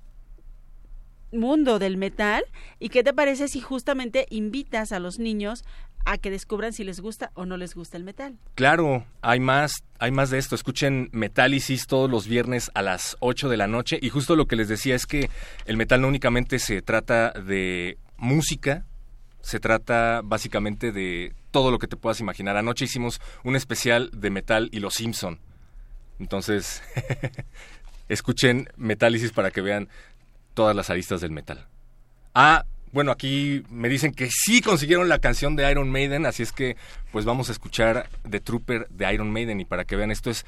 [1.31, 2.43] mundo del metal.
[2.79, 5.65] ¿Y qué te parece si justamente invitas a los niños
[6.05, 8.37] a que descubran si les gusta o no les gusta el metal?
[8.55, 10.55] Claro, hay más, hay más de esto.
[10.55, 13.99] Escuchen Metálisis todos los viernes a las 8 de la noche.
[14.01, 15.29] Y justo lo que les decía es que
[15.65, 18.85] el metal no únicamente se trata de música,
[19.47, 22.57] se trata básicamente de todo lo que te puedas imaginar.
[22.57, 25.39] Anoche hicimos un especial de metal y los Simpson.
[26.19, 26.83] Entonces,
[28.09, 29.87] escuchen Metálisis para que vean
[30.53, 31.65] todas las aristas del metal.
[32.35, 36.51] Ah, bueno, aquí me dicen que sí consiguieron la canción de Iron Maiden, así es
[36.51, 36.75] que
[37.13, 40.45] pues vamos a escuchar The Trooper de Iron Maiden y para que vean esto es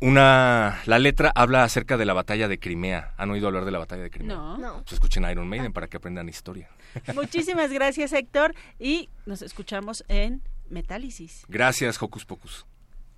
[0.00, 3.14] una la letra habla acerca de la batalla de Crimea.
[3.16, 4.36] ¿Han oído hablar de la batalla de Crimea?
[4.36, 4.58] No.
[4.58, 4.74] no.
[4.82, 6.68] Pues escuchen Iron Maiden para que aprendan historia.
[7.14, 11.44] Muchísimas gracias Héctor y nos escuchamos en Metálisis.
[11.48, 12.66] Gracias, Hocus Pocus.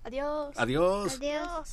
[0.05, 0.55] Adiós.
[0.57, 1.19] Adiós.
[1.19, 1.73] Adiós.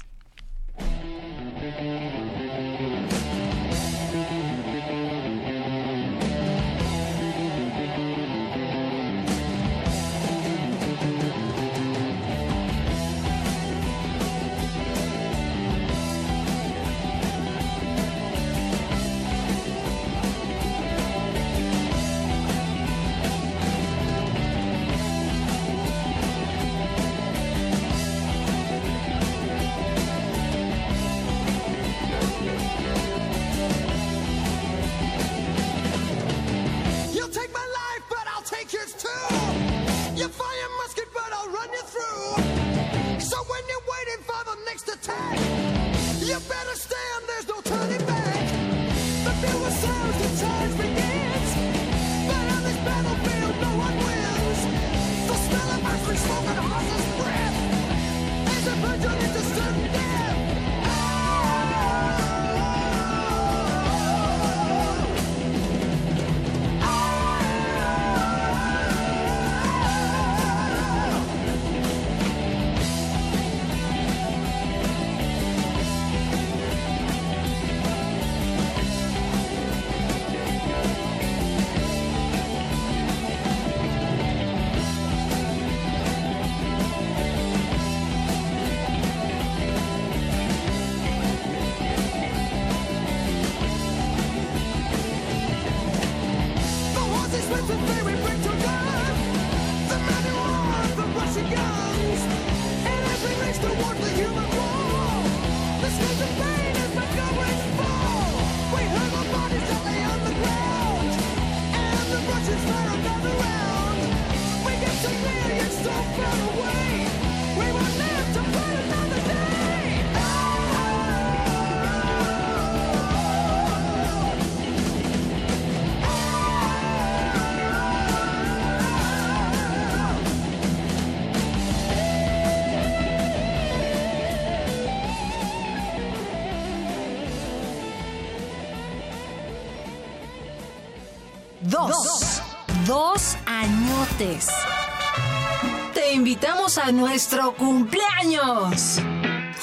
[145.93, 148.99] Te invitamos a nuestro cumpleaños.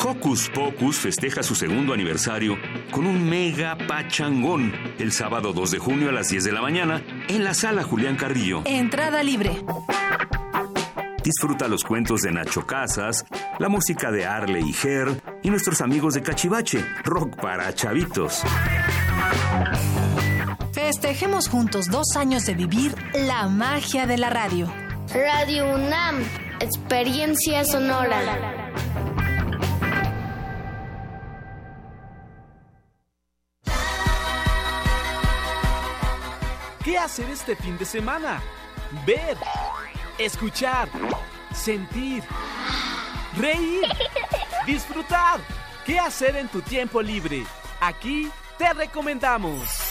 [0.04, 2.56] Hocus Pocus festeja su segundo aniversario
[2.92, 7.02] con un mega pachangón el sábado 2 de junio a las 10 de la mañana
[7.26, 8.62] en la sala Julián Carrillo.
[8.64, 9.60] Entrada libre.
[11.24, 13.24] Disfruta los cuentos de Nacho Casas,
[13.58, 18.44] la música de Arle y Ger y nuestros amigos de Cachivache, rock para chavitos.
[20.94, 24.72] Festejemos juntos dos años de vivir la magia de la radio.
[25.12, 26.22] Radio UNAM,
[26.60, 28.72] experiencia sonora.
[36.84, 38.40] ¿Qué hacer este fin de semana?
[39.04, 39.36] Ver,
[40.16, 40.88] escuchar,
[41.52, 42.22] sentir,
[43.36, 43.82] reír,
[44.64, 45.40] disfrutar.
[45.84, 47.42] ¿Qué hacer en tu tiempo libre?
[47.80, 49.83] Aquí te recomendamos.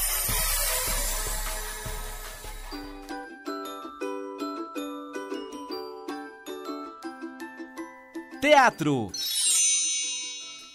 [8.54, 9.12] Teatro.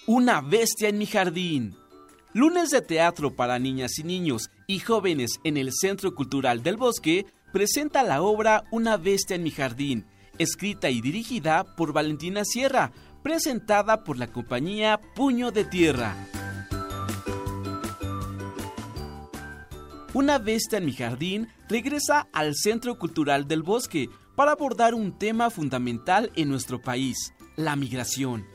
[0.09, 1.77] Una bestia en mi jardín.
[2.33, 7.27] Lunes de teatro para niñas y niños y jóvenes en el Centro Cultural del Bosque
[7.53, 10.07] presenta la obra Una bestia en mi jardín,
[10.39, 12.91] escrita y dirigida por Valentina Sierra,
[13.23, 16.17] presentada por la compañía Puño de Tierra.
[20.15, 25.49] Una bestia en mi jardín regresa al Centro Cultural del Bosque para abordar un tema
[25.49, 28.47] fundamental en nuestro país, la migración.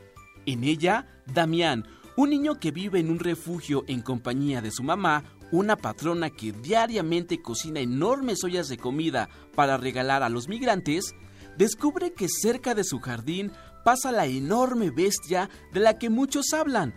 [0.45, 1.85] En ella, Damián,
[2.15, 6.53] un niño que vive en un refugio en compañía de su mamá, una patrona que
[6.53, 11.13] diariamente cocina enormes ollas de comida para regalar a los migrantes,
[11.57, 13.51] descubre que cerca de su jardín
[13.83, 16.95] pasa la enorme bestia de la que muchos hablan.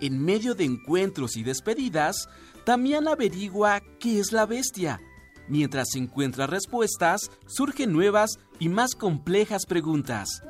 [0.00, 2.28] En medio de encuentros y despedidas,
[2.66, 5.00] Damián averigua qué es la bestia.
[5.48, 10.42] Mientras encuentra respuestas, surgen nuevas y más complejas preguntas.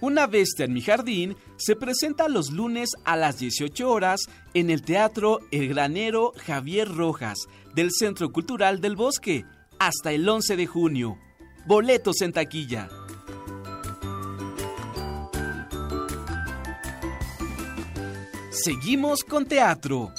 [0.00, 4.20] Una bestia en mi jardín se presenta los lunes a las 18 horas
[4.54, 7.38] en el Teatro El Granero Javier Rojas
[7.74, 9.44] del Centro Cultural del Bosque
[9.80, 11.18] hasta el 11 de junio.
[11.66, 12.88] Boletos en taquilla.
[18.50, 20.12] Seguimos con teatro.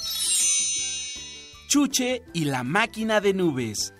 [1.68, 3.94] Chuche y la máquina de nubes.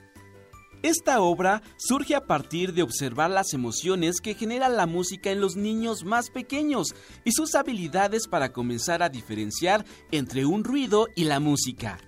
[0.82, 5.54] Esta obra surge a partir de observar las emociones que genera la música en los
[5.54, 11.38] niños más pequeños y sus habilidades para comenzar a diferenciar entre un ruido y la
[11.38, 11.98] música.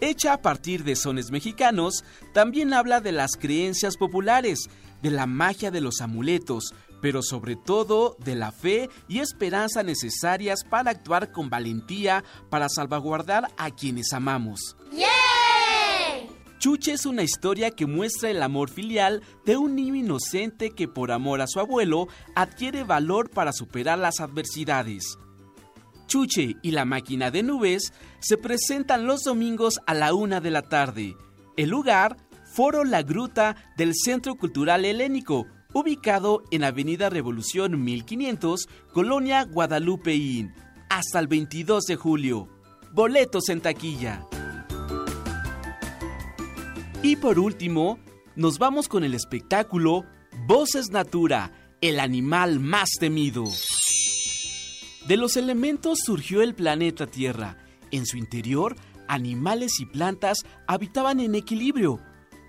[0.00, 4.68] Hecha a partir de sones mexicanos, también habla de las creencias populares,
[5.00, 10.64] de la magia de los amuletos, pero sobre todo de la fe y esperanza necesarias
[10.64, 14.76] para actuar con valentía para salvaguardar a quienes amamos.
[16.58, 21.12] Chuche es una historia que muestra el amor filial de un niño inocente que por
[21.12, 25.18] amor a su abuelo adquiere valor para superar las adversidades.
[26.06, 30.62] Chuche y la máquina de nubes se presentan los domingos a la una de la
[30.62, 31.14] tarde.
[31.56, 32.16] El lugar,
[32.54, 40.54] Foro La Gruta del Centro Cultural Helénico, ubicado en Avenida Revolución 1500, Colonia Guadalupeín,
[40.88, 42.48] hasta el 22 de julio.
[42.92, 44.26] Boletos en taquilla.
[47.02, 47.98] Y por último,
[48.34, 50.04] nos vamos con el espectáculo
[50.46, 53.44] Voces Natura, el animal más temido.
[55.06, 57.58] De los elementos surgió el planeta Tierra.
[57.92, 58.76] En su interior,
[59.08, 62.00] animales y plantas habitaban en equilibrio.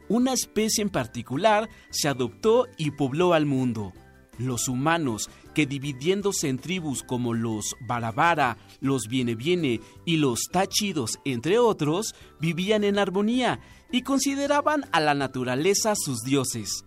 [0.09, 3.93] Una especie en particular se adoptó y pobló al mundo.
[4.39, 11.17] Los humanos, que dividiéndose en tribus como los Barabara, los Viene Viene y los Tachidos,
[11.25, 13.59] entre otros, vivían en armonía
[13.91, 16.85] y consideraban a la naturaleza sus dioses.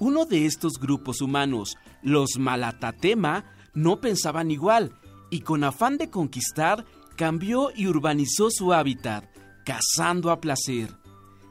[0.00, 3.44] Uno de estos grupos humanos, los Malatatema,
[3.74, 4.98] no pensaban igual
[5.30, 6.84] y con afán de conquistar
[7.14, 9.24] cambió y urbanizó su hábitat,
[9.64, 10.96] cazando a placer.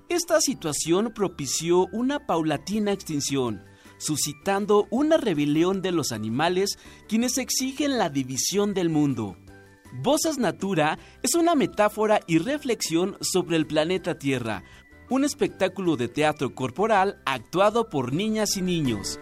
[0.10, 3.64] Esta situación propició una paulatina extinción,
[4.00, 9.38] suscitando una rebelión de los animales quienes exigen la división del mundo.
[9.92, 14.64] Voces Natura es una metáfora y reflexión sobre el planeta Tierra,
[15.10, 19.20] un espectáculo de teatro corporal actuado por niñas y niños.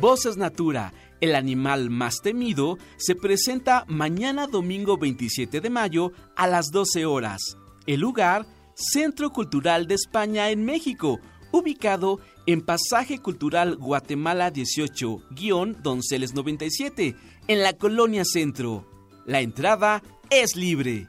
[0.00, 6.70] Voces Natura, el animal más temido, se presenta mañana domingo 27 de mayo a las
[6.70, 7.56] 12 horas.
[7.86, 11.20] El lugar, Centro Cultural de España en México,
[11.54, 17.14] ubicado en Pasaje Cultural Guatemala 18-Donceles 97,
[17.46, 18.90] en la Colonia Centro.
[19.24, 21.08] La entrada es libre.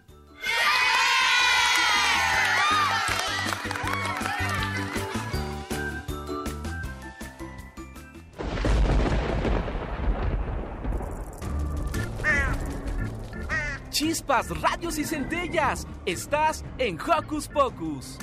[13.90, 15.88] Chispas, radios y centellas.
[16.06, 18.20] Estás en Hocus Pocus.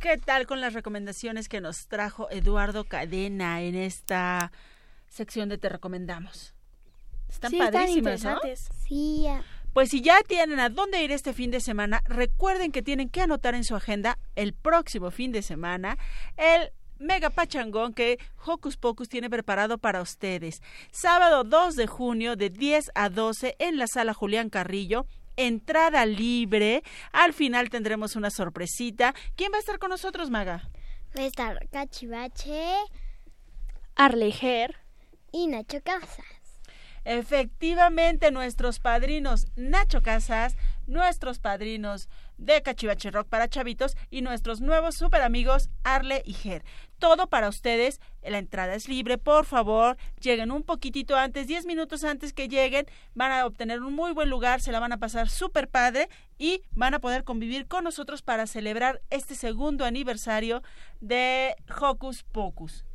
[0.00, 4.52] ¿Qué tal con las recomendaciones que nos trajo Eduardo Cadena en esta
[5.08, 6.54] sección de Te Recomendamos?
[7.28, 8.30] Están Sí, están padrísimas, ¿no?
[8.30, 8.68] interesantes.
[8.86, 9.42] Sí, ya.
[9.72, 13.22] Pues si ya tienen a dónde ir este fin de semana, recuerden que tienen que
[13.22, 15.98] anotar en su agenda el próximo fin de semana
[16.36, 20.62] el mega pachangón que Hocus Pocus tiene preparado para ustedes.
[20.92, 25.06] Sábado 2 de junio de 10 a 12 en la sala Julián Carrillo.
[25.38, 26.82] Entrada libre.
[27.12, 29.14] Al final tendremos una sorpresita.
[29.36, 30.68] ¿Quién va a estar con nosotros, Maga?
[31.16, 32.74] Va a estar Cachivache
[33.94, 34.76] Arlejer
[35.30, 36.26] y Nacho Casas.
[37.04, 40.56] Efectivamente, nuestros padrinos Nacho Casas,
[40.88, 46.64] nuestros padrinos de Cachivache Rock para chavitos y nuestros nuevos super amigos Arle y Ger.
[46.98, 52.02] Todo para ustedes, la entrada es libre, por favor, lleguen un poquitito antes, 10 minutos
[52.02, 55.28] antes que lleguen, van a obtener un muy buen lugar, se la van a pasar
[55.28, 56.08] súper padre
[56.38, 60.62] y van a poder convivir con nosotros para celebrar este segundo aniversario
[61.00, 62.87] de Hocus Pocus.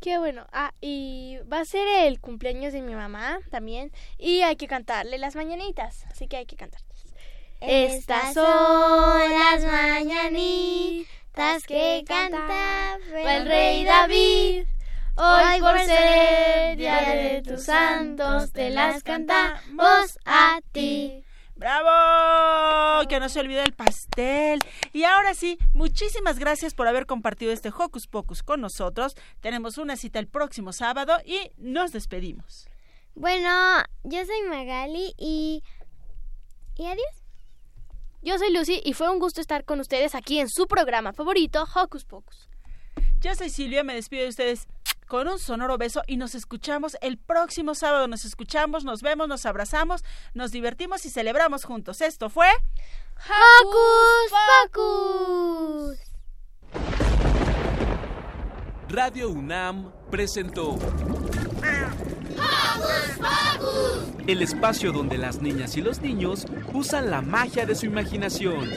[0.00, 0.46] Qué bueno.
[0.52, 3.92] Ah, y va a ser el cumpleaños de mi mamá también.
[4.18, 6.06] Y hay que cantarle las mañanitas.
[6.10, 6.80] Así que hay que cantar.
[7.60, 14.64] Estas son las mañanitas que canta el rey David.
[15.16, 21.22] Hoy por ser día de tus santos te las cantamos a ti.
[21.60, 23.06] ¡Bravo!
[23.06, 24.60] Que no se olvide el pastel.
[24.94, 29.14] Y ahora sí, muchísimas gracias por haber compartido este Hocus Pocus con nosotros.
[29.40, 32.66] Tenemos una cita el próximo sábado y nos despedimos.
[33.14, 33.50] Bueno,
[34.04, 35.62] yo soy Magali y...
[36.76, 37.24] ¿Y adiós?
[38.22, 41.66] Yo soy Lucy y fue un gusto estar con ustedes aquí en su programa favorito,
[41.74, 42.48] Hocus Pocus.
[43.20, 44.66] Yo soy Silvia, me despido de ustedes
[45.10, 48.06] con un sonoro beso y nos escuchamos el próximo sábado.
[48.06, 50.04] Nos escuchamos, nos vemos, nos abrazamos,
[50.34, 52.00] nos divertimos y celebramos juntos.
[52.00, 52.46] Esto fue
[53.16, 54.32] Hocus
[54.72, 55.98] Pocus.
[58.88, 60.78] Radio UNAM presentó
[64.28, 68.70] el espacio donde las niñas y los niños usan la magia de su imaginación.